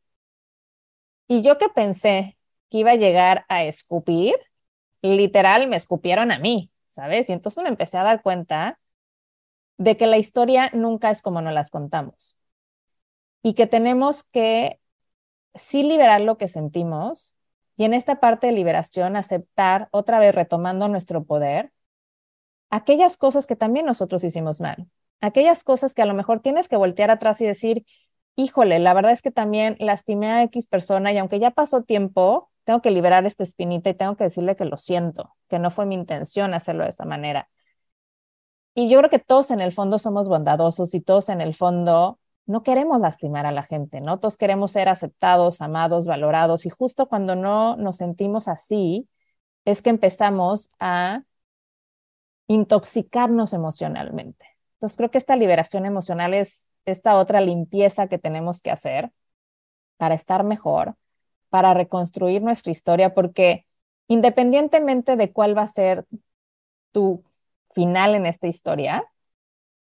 [1.28, 2.38] Y yo que pensé
[2.72, 4.34] que iba a llegar a escupir,
[5.02, 7.28] literal me escupieron a mí, ¿sabes?
[7.28, 8.80] Y entonces me empecé a dar cuenta
[9.76, 12.38] de que la historia nunca es como nos las contamos
[13.42, 14.80] y que tenemos que
[15.54, 17.36] sí liberar lo que sentimos
[17.76, 21.72] y en esta parte de liberación aceptar, otra vez retomando nuestro poder,
[22.70, 24.88] aquellas cosas que también nosotros hicimos mal,
[25.20, 27.84] aquellas cosas que a lo mejor tienes que voltear atrás y decir,
[28.36, 32.51] híjole, la verdad es que también lastimé a X persona y aunque ya pasó tiempo,
[32.64, 35.86] tengo que liberar esta espinita y tengo que decirle que lo siento, que no fue
[35.86, 37.48] mi intención hacerlo de esa manera.
[38.74, 42.18] Y yo creo que todos en el fondo somos bondadosos y todos en el fondo
[42.46, 44.18] no queremos lastimar a la gente, ¿no?
[44.18, 49.08] Todos queremos ser aceptados, amados, valorados y justo cuando no nos sentimos así
[49.64, 51.22] es que empezamos a
[52.48, 54.46] intoxicarnos emocionalmente.
[54.74, 59.12] Entonces creo que esta liberación emocional es esta otra limpieza que tenemos que hacer
[59.96, 60.96] para estar mejor,
[61.52, 63.66] para reconstruir nuestra historia, porque
[64.08, 66.06] independientemente de cuál va a ser
[66.92, 67.22] tu
[67.74, 69.04] final en esta historia,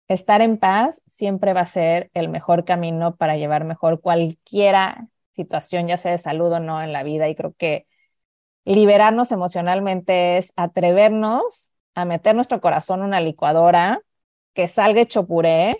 [0.08, 5.88] estar en paz siempre va a ser el mejor camino para llevar mejor cualquiera situación,
[5.88, 7.28] ya sea de salud o no en la vida.
[7.28, 7.86] Y creo que
[8.64, 14.00] liberarnos emocionalmente es atrevernos a meter nuestro corazón en una licuadora,
[14.54, 15.76] que salga hecho puré,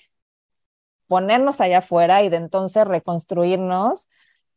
[1.06, 4.10] ponernos allá afuera y de entonces reconstruirnos,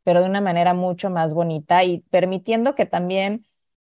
[0.03, 3.45] pero de una manera mucho más bonita y permitiendo que también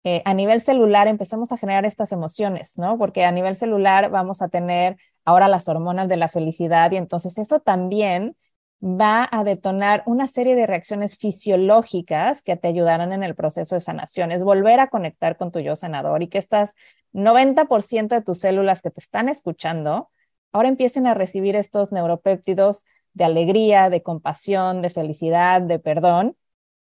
[0.05, 2.99] eh, a nivel celular empecemos a generar estas emociones, ¿no?
[2.99, 7.39] Porque a nivel celular vamos a tener ahora las hormonas de la felicidad y entonces
[7.39, 8.37] eso también
[8.83, 13.81] va a detonar una serie de reacciones fisiológicas que te ayudarán en el proceso de
[13.81, 14.33] sanación.
[14.33, 16.75] Es volver a conectar con tu yo sanador y que estas
[17.13, 20.11] 90% de tus células que te están escuchando
[20.51, 22.85] ahora empiecen a recibir estos neuropéptidos
[23.15, 26.37] de alegría, de compasión, de felicidad, de perdón,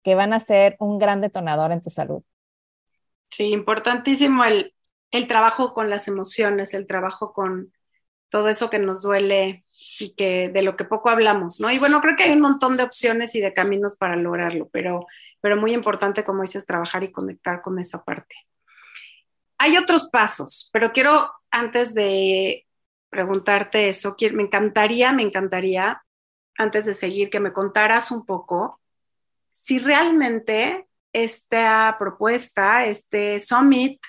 [0.03, 2.23] que van a ser un gran detonador en tu salud.
[3.29, 4.73] Sí, importantísimo el,
[5.11, 7.71] el trabajo con las emociones, el trabajo con
[8.29, 9.65] todo eso que nos duele
[9.99, 11.69] y que de lo que poco hablamos, ¿no?
[11.69, 15.05] Y bueno, creo que hay un montón de opciones y de caminos para lograrlo, pero,
[15.41, 18.35] pero muy importante, como dices, trabajar y conectar con esa parte.
[19.57, 22.65] Hay otros pasos, pero quiero, antes de
[23.09, 26.01] preguntarte eso, me encantaría, me encantaría,
[26.61, 28.79] antes de seguir, que me contaras un poco
[29.51, 33.99] si realmente esta propuesta, este summit,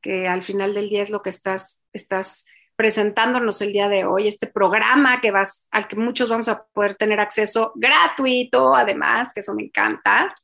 [0.00, 2.46] que al final del día es lo que estás, estás
[2.76, 6.96] presentándonos el día de hoy, este programa que vas, al que muchos vamos a poder
[6.96, 10.34] tener acceso gratuito, además, que eso me encanta,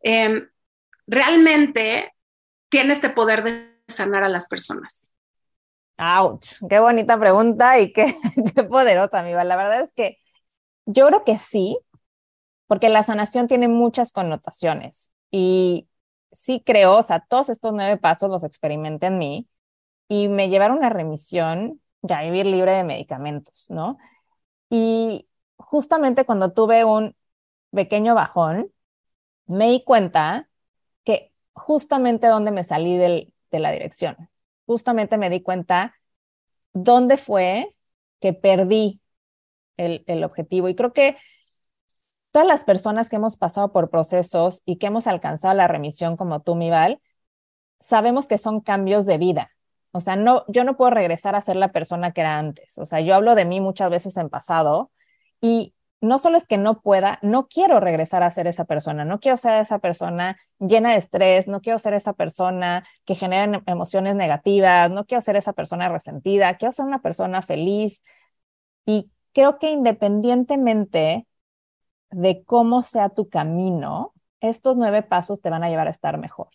[0.00, 0.48] em,
[1.06, 2.12] realmente
[2.68, 5.12] tiene este poder de sanar a las personas.
[5.96, 6.44] ¡Auch!
[6.68, 8.14] Qué bonita pregunta y qué,
[8.68, 9.44] poderosa, amiga.
[9.44, 10.18] La verdad es que
[10.86, 11.78] yo creo que sí,
[12.66, 15.12] porque la sanación tiene muchas connotaciones.
[15.30, 15.88] Y
[16.32, 19.48] sí creo, o sea, todos estos nueve pasos los experimenté en mí
[20.08, 23.98] y me llevaron a remisión ya a vivir libre de medicamentos, ¿no?
[24.70, 27.16] Y justamente cuando tuve un
[27.72, 28.72] pequeño bajón,
[29.46, 30.50] me di cuenta
[31.04, 34.30] que justamente donde me salí del, de la dirección,
[34.66, 35.96] justamente me di cuenta
[36.72, 37.76] dónde fue
[38.20, 39.01] que perdí
[39.76, 40.68] el, el objetivo.
[40.68, 41.16] Y creo que
[42.30, 46.40] todas las personas que hemos pasado por procesos y que hemos alcanzado la remisión como
[46.40, 47.00] tú, Mival,
[47.80, 49.52] sabemos que son cambios de vida.
[49.92, 52.78] O sea, no, yo no puedo regresar a ser la persona que era antes.
[52.78, 54.90] O sea, yo hablo de mí muchas veces en pasado
[55.40, 59.20] y no solo es que no pueda, no quiero regresar a ser esa persona, no
[59.20, 64.16] quiero ser esa persona llena de estrés, no quiero ser esa persona que genera emociones
[64.16, 68.02] negativas, no quiero ser esa persona resentida, quiero ser una persona feliz.
[68.86, 71.26] Y creo que independientemente
[72.10, 76.48] de cómo sea tu camino, estos nueve pasos te van a llevar a estar mejor.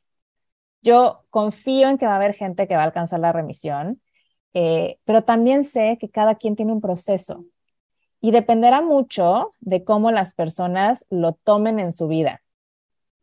[0.82, 4.02] Yo confío en que va a haber gente que va a alcanzar la remisión,
[4.54, 7.46] eh, pero también sé que cada quien tiene un proceso
[8.22, 12.42] y dependerá mucho de cómo las personas lo tomen en su vida.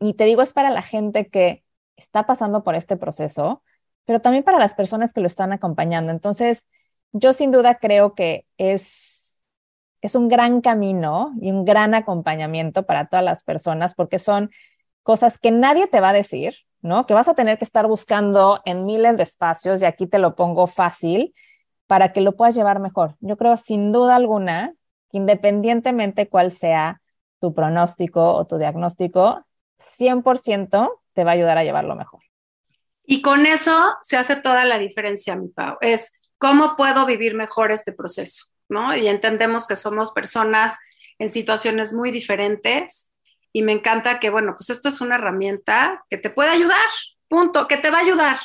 [0.01, 1.65] Y te digo, es para la gente que
[1.97, 3.63] está pasando por este proceso,
[4.05, 6.13] pero también para las personas que lo están acompañando.
[6.13, 6.69] Entonces,
[7.13, 9.14] yo sin duda creo que es
[10.05, 14.51] es un gran camino y un gran acompañamiento para todas las personas porque son
[15.03, 17.07] cosas que nadie te va a decir, ¿no?
[17.07, 20.35] Que vas a tener que estar buscando en miles de espacios y aquí te lo
[20.35, 21.33] pongo fácil
[21.87, 23.17] para que lo puedas llevar mejor.
[23.21, 24.75] Yo creo sin duda alguna
[25.11, 27.01] que independientemente cuál sea
[27.41, 29.47] tu pronóstico o tu diagnóstico,
[29.79, 32.21] 100% te va a ayudar a llevarlo mejor.
[33.07, 35.79] Y con eso se hace toda la diferencia, mi Pau.
[35.81, 38.45] Es cómo puedo vivir mejor este proceso.
[38.69, 40.77] Y entendemos que somos personas
[41.19, 43.13] en situaciones muy diferentes
[43.53, 46.77] y me encanta que, bueno, pues esto es una herramienta que te puede ayudar,
[47.29, 48.39] punto, que te va a ayudar,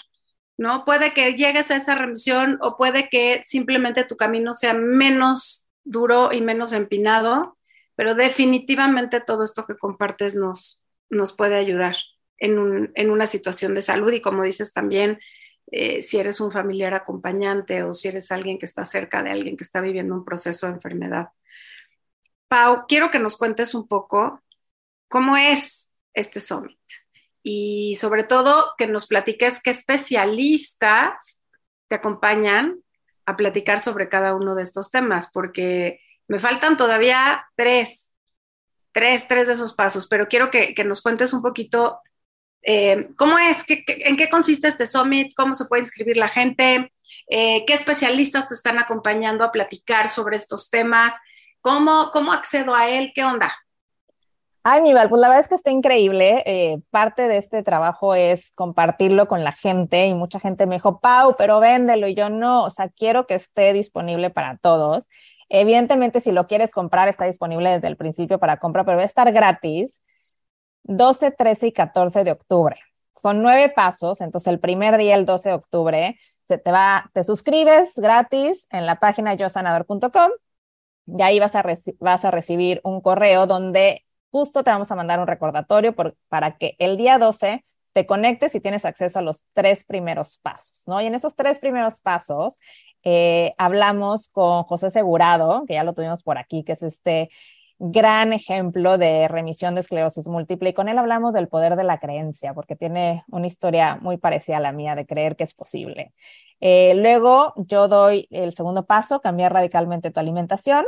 [0.58, 0.86] ¿no?
[0.86, 6.32] Puede que llegues a esa remisión o puede que simplemente tu camino sea menos duro
[6.32, 7.58] y menos empinado,
[7.96, 11.96] pero definitivamente todo esto que compartes nos, nos puede ayudar
[12.38, 15.20] en, un, en una situación de salud y como dices también,
[15.72, 19.56] eh, si eres un familiar acompañante o si eres alguien que está cerca de alguien
[19.56, 21.30] que está viviendo un proceso de enfermedad.
[22.48, 24.42] Pau, quiero que nos cuentes un poco
[25.08, 26.80] cómo es este summit
[27.44, 31.42] y sobre todo que nos platiques qué especialistas
[31.88, 32.82] te acompañan
[33.26, 38.14] a platicar sobre cada uno de estos temas, porque me faltan todavía tres,
[38.92, 42.00] tres, tres de esos pasos, pero quiero que, que nos cuentes un poquito
[42.62, 43.64] eh, ¿Cómo es?
[43.68, 45.34] ¿En qué consiste este summit?
[45.36, 46.92] ¿Cómo se puede inscribir la gente?
[47.28, 51.14] Eh, ¿Qué especialistas te están acompañando a platicar sobre estos temas?
[51.62, 53.12] ¿Cómo, cómo accedo a él?
[53.16, 53.52] ¿Qué onda?
[54.64, 56.44] Ay, mi Val, pues la verdad es que está increíble.
[56.46, 61.00] Eh, parte de este trabajo es compartirlo con la gente y mucha gente me dijo,
[61.00, 62.08] Pau, pero véndelo.
[62.08, 65.08] Y yo no, o sea, quiero que esté disponible para todos.
[65.48, 69.08] Evidentemente, si lo quieres comprar, está disponible desde el principio para compra, pero va a
[69.08, 70.02] estar gratis.
[70.90, 72.76] 12, 13 y 14 de octubre.
[73.14, 77.24] Son nueve pasos, entonces el primer día, el 12 de octubre, se te va, te
[77.24, 80.32] suscribes gratis en la página yosanador.com
[81.06, 81.64] y ahí vas a,
[82.00, 85.96] vas a recibir un correo donde justo te vamos a mandar un recordatorio
[86.28, 87.64] para que el día 12
[87.94, 91.02] te conectes y tienes acceso a los tres primeros pasos, ¿no?
[91.02, 92.60] Y en esos tres primeros pasos
[93.04, 97.30] eh, hablamos con José Segurado, que ya lo tuvimos por aquí, que es este
[97.80, 102.00] gran ejemplo de remisión de esclerosis múltiple y con él hablamos del poder de la
[102.00, 106.14] creencia, porque tiene una historia muy parecida a la mía de creer que es posible.
[106.60, 110.86] Eh, luego yo doy el segundo paso, cambiar radicalmente tu alimentación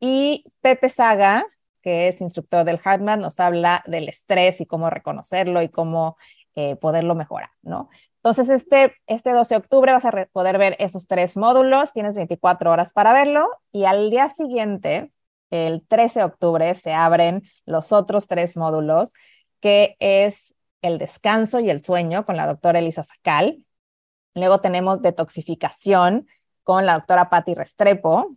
[0.00, 1.44] y Pepe Saga,
[1.82, 6.16] que es instructor del HeartMath, nos habla del estrés y cómo reconocerlo y cómo
[6.54, 7.90] eh, poderlo mejorar, ¿no?
[8.16, 12.70] Entonces, este, este 12 de octubre vas a poder ver esos tres módulos, tienes 24
[12.70, 15.10] horas para verlo y al día siguiente
[15.50, 19.12] el 13 de octubre se abren los otros tres módulos,
[19.60, 23.64] que es el descanso y el sueño con la doctora Elisa Sacal.
[24.34, 26.26] Luego tenemos detoxificación
[26.62, 28.36] con la doctora Patti Restrepo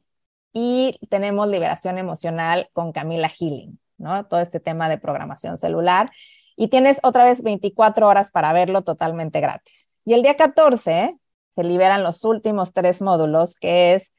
[0.51, 4.25] y tenemos liberación emocional con Camila Healing, ¿no?
[4.25, 6.11] Todo este tema de programación celular.
[6.55, 9.95] Y tienes otra vez 24 horas para verlo totalmente gratis.
[10.05, 11.17] Y el día 14
[11.55, 14.13] se liberan los últimos tres módulos, que es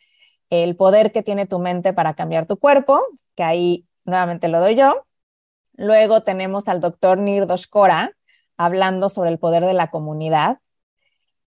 [0.51, 3.03] el poder que tiene tu mente para cambiar tu cuerpo,
[3.35, 5.07] que ahí nuevamente lo doy yo.
[5.75, 8.17] Luego tenemos al doctor Nirdosh Kora
[8.57, 10.59] hablando sobre el poder de la comunidad.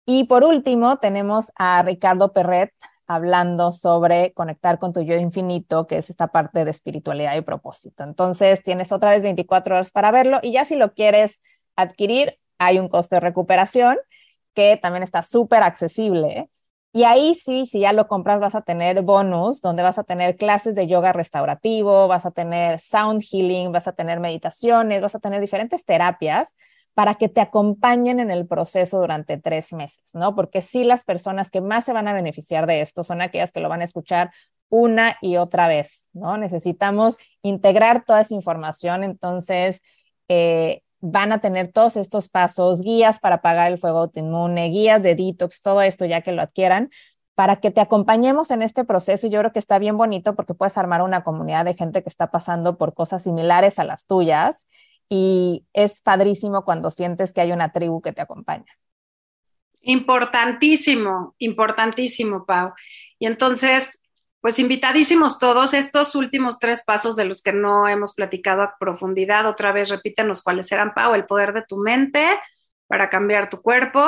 [0.05, 2.73] Y por último, tenemos a Ricardo Perret
[3.07, 8.03] hablando sobre conectar con tu yo infinito, que es esta parte de espiritualidad y propósito.
[8.03, 11.41] Entonces, tienes otra vez 24 horas para verlo y ya si lo quieres
[11.75, 13.97] adquirir, hay un costo de recuperación
[14.53, 16.49] que también está súper accesible.
[16.93, 20.35] Y ahí sí, si ya lo compras, vas a tener bonus, donde vas a tener
[20.35, 25.19] clases de yoga restaurativo, vas a tener sound healing, vas a tener meditaciones, vas a
[25.19, 26.55] tener diferentes terapias
[26.97, 30.33] para que te acompañen en el proceso durante tres meses, ¿no?
[30.33, 33.59] Porque sí las personas que más se van a beneficiar de esto son aquellas que
[33.59, 34.31] lo van a escuchar
[34.69, 36.37] una y otra vez, ¿no?
[36.37, 39.83] Necesitamos integrar toda esa información, entonces
[40.27, 45.15] eh, van a tener todos estos pasos, guías para apagar el fuego autoinmune, guías de
[45.15, 46.89] detox, todo esto ya que lo adquieran,
[47.35, 49.27] para que te acompañemos en este proceso.
[49.27, 52.31] Yo creo que está bien bonito porque puedes armar una comunidad de gente que está
[52.31, 54.67] pasando por cosas similares a las tuyas
[55.09, 58.65] y es padrísimo cuando sientes que hay una tribu que te acompaña.
[59.81, 62.73] Importantísimo, importantísimo, Pau.
[63.19, 64.01] Y entonces,
[64.47, 69.45] pues invitadísimos todos estos últimos tres pasos de los que no hemos platicado a profundidad.
[69.45, 72.25] Otra vez repítenos cuáles eran, Pau, el poder de tu mente
[72.87, 73.99] para cambiar tu cuerpo.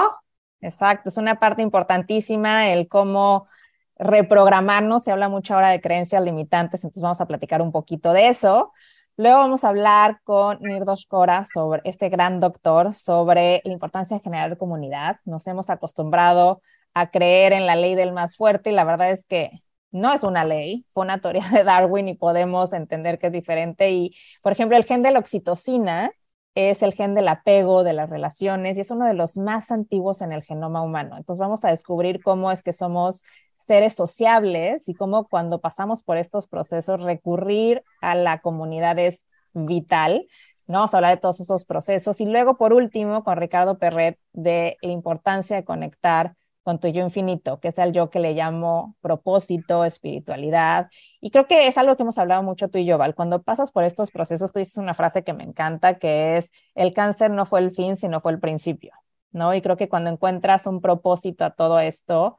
[0.61, 3.49] Exacto, es una parte importantísima el cómo
[3.97, 5.03] reprogramarnos.
[5.03, 8.71] Se habla mucho ahora de creencias limitantes, entonces vamos a platicar un poquito de eso.
[9.17, 14.23] Luego vamos a hablar con Nirdos Kora sobre este gran doctor, sobre la importancia de
[14.23, 15.17] generar comunidad.
[15.25, 16.61] Nos hemos acostumbrado
[16.93, 19.51] a creer en la ley del más fuerte y la verdad es que
[19.91, 23.91] no es una ley, fue una teoría de Darwin y podemos entender que es diferente.
[23.91, 26.11] Y, por ejemplo, el gen de la oxitocina
[26.55, 30.21] es el gen del apego, de las relaciones, y es uno de los más antiguos
[30.21, 31.15] en el genoma humano.
[31.17, 33.23] Entonces vamos a descubrir cómo es que somos
[33.65, 40.27] seres sociables y cómo cuando pasamos por estos procesos recurrir a la comunidad es vital.
[40.65, 40.79] ¿no?
[40.79, 42.19] Vamos a hablar de todos esos procesos.
[42.19, 47.01] Y luego, por último, con Ricardo Perret, de la importancia de conectar con tu yo
[47.03, 50.89] infinito, que es el yo que le llamo propósito, espiritualidad.
[51.21, 53.15] Y creo que es algo que hemos hablado mucho tú y yo, Val.
[53.15, 56.93] Cuando pasas por estos procesos, tú dices una frase que me encanta, que es, el
[56.93, 58.93] cáncer no fue el fin, sino fue el principio,
[59.31, 59.53] ¿no?
[59.55, 62.37] Y creo que cuando encuentras un propósito a todo esto,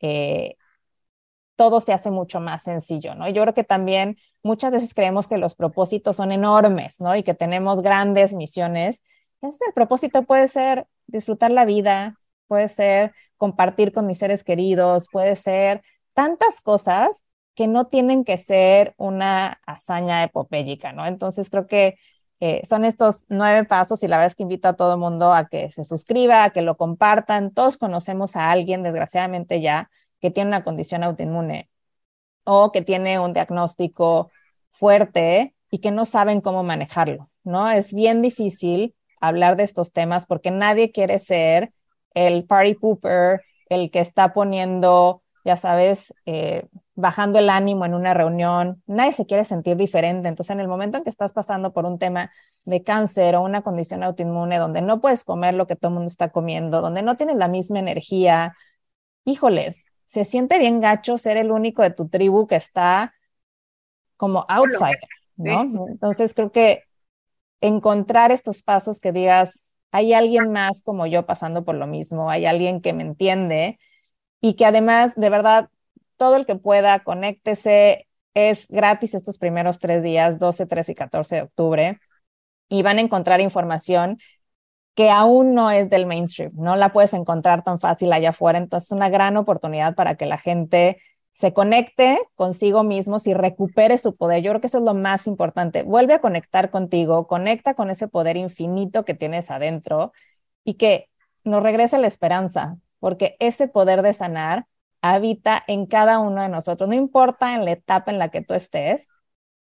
[0.00, 0.56] eh,
[1.56, 3.28] todo se hace mucho más sencillo, ¿no?
[3.28, 7.14] yo creo que también muchas veces creemos que los propósitos son enormes, ¿no?
[7.16, 9.02] Y que tenemos grandes misiones.
[9.42, 12.19] Este, el propósito puede ser disfrutar la vida,
[12.50, 15.82] puede ser compartir con mis seres queridos, puede ser
[16.14, 17.24] tantas cosas
[17.54, 21.06] que no tienen que ser una hazaña epopélica, ¿no?
[21.06, 21.96] Entonces creo que
[22.40, 25.32] eh, son estos nueve pasos y la verdad es que invito a todo el mundo
[25.32, 27.52] a que se suscriba, a que lo compartan.
[27.52, 29.88] Todos conocemos a alguien, desgraciadamente ya,
[30.20, 31.70] que tiene una condición autoinmune
[32.42, 34.32] o que tiene un diagnóstico
[34.72, 37.70] fuerte y que no saben cómo manejarlo, ¿no?
[37.70, 41.72] Es bien difícil hablar de estos temas porque nadie quiere ser
[42.14, 48.14] el party pooper, el que está poniendo, ya sabes, eh, bajando el ánimo en una
[48.14, 48.82] reunión.
[48.86, 50.28] Nadie se quiere sentir diferente.
[50.28, 52.30] Entonces, en el momento en que estás pasando por un tema
[52.64, 56.08] de cáncer o una condición autoinmune donde no puedes comer lo que todo el mundo
[56.08, 58.56] está comiendo, donde no tienes la misma energía,
[59.24, 63.14] híjoles, se siente bien gacho ser el único de tu tribu que está
[64.16, 64.98] como outsider,
[65.36, 65.86] ¿no?
[65.88, 66.82] Entonces creo que
[67.60, 72.46] encontrar estos pasos que digas, hay alguien más como yo pasando por lo mismo, hay
[72.46, 73.78] alguien que me entiende
[74.40, 75.70] y que además, de verdad,
[76.16, 81.36] todo el que pueda, conéctese, es gratis estos primeros tres días, 12, 13 y 14
[81.36, 82.00] de octubre,
[82.68, 84.18] y van a encontrar información
[84.94, 88.88] que aún no es del mainstream, no la puedes encontrar tan fácil allá afuera, entonces
[88.88, 91.00] es una gran oportunidad para que la gente
[91.32, 94.42] se conecte consigo mismo y recupere su poder.
[94.42, 95.82] Yo creo que eso es lo más importante.
[95.82, 100.12] Vuelve a conectar contigo, conecta con ese poder infinito que tienes adentro
[100.64, 101.08] y que
[101.44, 104.66] nos regrese la esperanza, porque ese poder de sanar
[105.02, 108.54] habita en cada uno de nosotros, no importa en la etapa en la que tú
[108.54, 109.08] estés.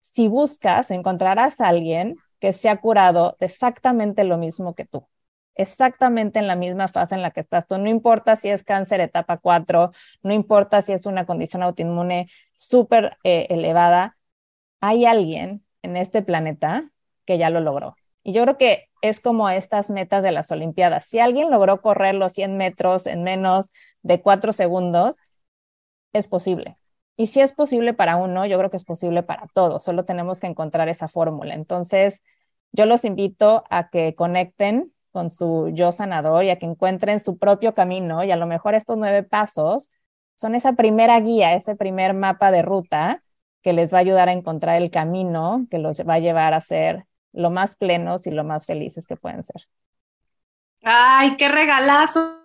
[0.02, 5.08] Si buscas, encontrarás a alguien que se ha curado de exactamente lo mismo que tú
[5.56, 7.78] exactamente en la misma fase en la que estás tú.
[7.78, 9.92] No importa si es cáncer etapa 4,
[10.24, 14.18] no importa si es una condición autoinmune súper eh, elevada,
[14.82, 16.92] hay alguien en este planeta
[17.26, 17.96] que ya lo logró.
[18.24, 21.06] Y yo creo que es como estas metas de las Olimpiadas.
[21.06, 25.18] Si alguien logró correr los 100 metros en menos de 4 segundos,
[26.14, 26.78] es posible.
[27.16, 29.84] Y si es posible para uno, yo creo que es posible para todos.
[29.84, 31.54] Solo tenemos que encontrar esa fórmula.
[31.54, 32.24] Entonces,
[32.72, 37.38] yo los invito a que conecten con su yo sanador y a que encuentren su
[37.38, 38.26] propio camino.
[38.26, 39.92] Y a lo mejor estos nueve pasos
[40.36, 43.24] son esa primera guía, ese primer mapa de ruta
[43.62, 46.62] que les va a ayudar a encontrar el camino que los va a llevar a
[46.62, 49.64] ser lo más plenos y lo más felices que pueden ser.
[50.84, 52.42] Ay, qué regalazo,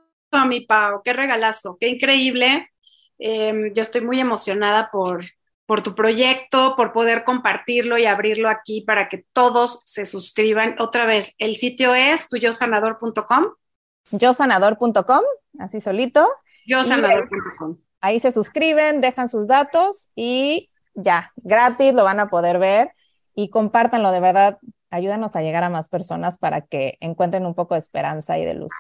[0.49, 2.71] mi Pau, qué regalazo, qué increíble.
[3.19, 5.25] Em, yo estoy muy emocionada por,
[5.69, 10.77] por tu proyecto, por poder compartirlo y abrirlo aquí para que todos se suscriban.
[10.79, 13.45] Otra vez, el sitio es tuyosanador.com.
[14.12, 15.21] Yosanador.com,
[15.59, 16.27] así solito.
[16.64, 17.77] Yosanador.com.
[18.01, 22.93] Ahí se suscriben, dejan sus datos y ya, gratis lo van a poder ver
[23.35, 24.59] y compártanlo de verdad.
[24.89, 28.55] ayúdanos a llegar a más personas para que encuentren un poco de esperanza y de
[28.55, 28.73] luz.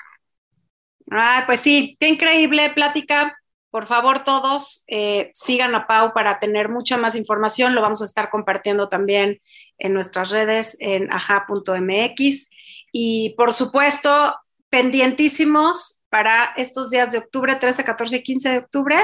[1.10, 3.36] Ah, pues sí, qué increíble plática.
[3.70, 7.74] Por favor, todos eh, sigan a Pau para tener mucha más información.
[7.74, 9.40] Lo vamos a estar compartiendo también
[9.78, 12.50] en nuestras redes en aja.mx.
[12.92, 14.34] Y por supuesto,
[14.70, 18.96] pendientísimos para estos días de octubre, 13, 14 y 15 de octubre.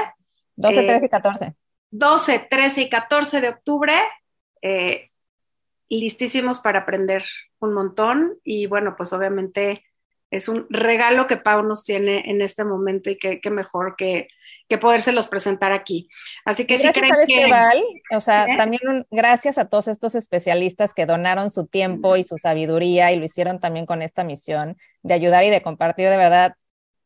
[0.55, 1.55] 12, 13 y 14.
[1.91, 3.93] 12, 13 y 14 de octubre.
[4.61, 5.11] Eh,
[5.89, 7.23] listísimos para aprender
[7.59, 8.39] un montón.
[8.43, 9.83] Y bueno, pues obviamente
[10.31, 14.27] es un regalo que Pau nos tiene en este momento y que, mejor que,
[14.67, 16.09] que podérselos presentar aquí.
[16.43, 17.47] Así que si creen que...
[17.47, 22.37] Val, o sea, también gracias a todos estos especialistas que donaron su tiempo y su
[22.37, 26.55] sabiduría y lo hicieron también con esta misión de ayudar y de compartir, de verdad,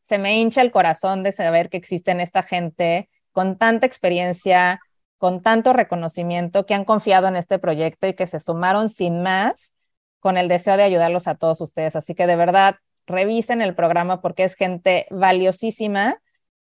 [0.06, 4.80] se me hincha el corazón de saber que existen esta gente con tanta experiencia,
[5.18, 9.74] con tanto reconocimiento, que han confiado en este proyecto y que se sumaron sin más
[10.18, 11.94] con el deseo de ayudarlos a todos ustedes.
[11.94, 16.20] Así que de verdad, revisen el programa porque es gente valiosísima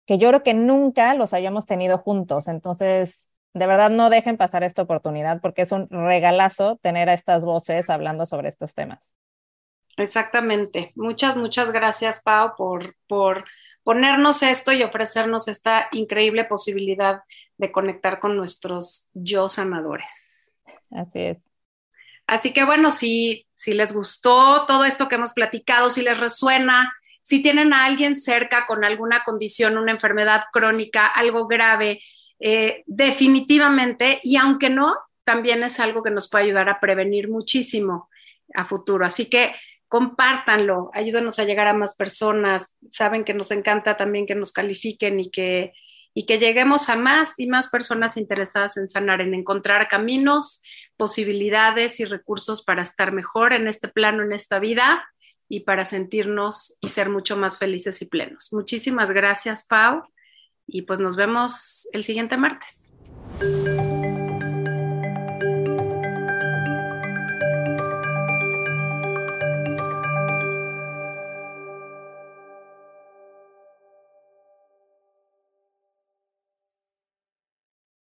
[0.09, 2.49] que yo creo que nunca los hayamos tenido juntos.
[2.49, 7.45] Entonces, de verdad, no dejen pasar esta oportunidad porque es un regalazo tener a estas
[7.45, 9.13] voces hablando sobre estos temas.
[9.99, 10.93] Exactamente.
[10.95, 13.45] Muchas, muchas gracias, Pau, por, por
[13.83, 17.21] ponernos esto y ofrecernos esta increíble posibilidad
[17.59, 20.59] de conectar con nuestros yo sanadores.
[20.91, 21.39] Así es.
[22.27, 26.95] Así que bueno, si, si les gustó todo esto que hemos platicado, si les resuena,
[27.29, 32.01] si tienen a alguien cerca con alguna condición, una enfermedad crónica, algo grave,
[32.41, 38.09] eh, definitivamente, y aunque no, también es algo que nos puede ayudar a prevenir muchísimo
[38.55, 39.05] a futuro.
[39.05, 39.55] Así que
[39.89, 42.73] compártanlo, ayúdenos a llegar a más personas.
[42.91, 45.75] Saben que nos encanta también que nos califiquen y que,
[46.15, 50.63] y que lleguemos a más y más personas interesadas en sanar, en encontrar caminos,
[50.97, 55.07] posibilidades y recursos para estar mejor en este plano, en esta vida
[55.49, 58.53] y para sentirnos y ser mucho más felices y plenos.
[58.53, 60.03] Muchísimas gracias, Pau,
[60.67, 62.93] y pues nos vemos el siguiente martes.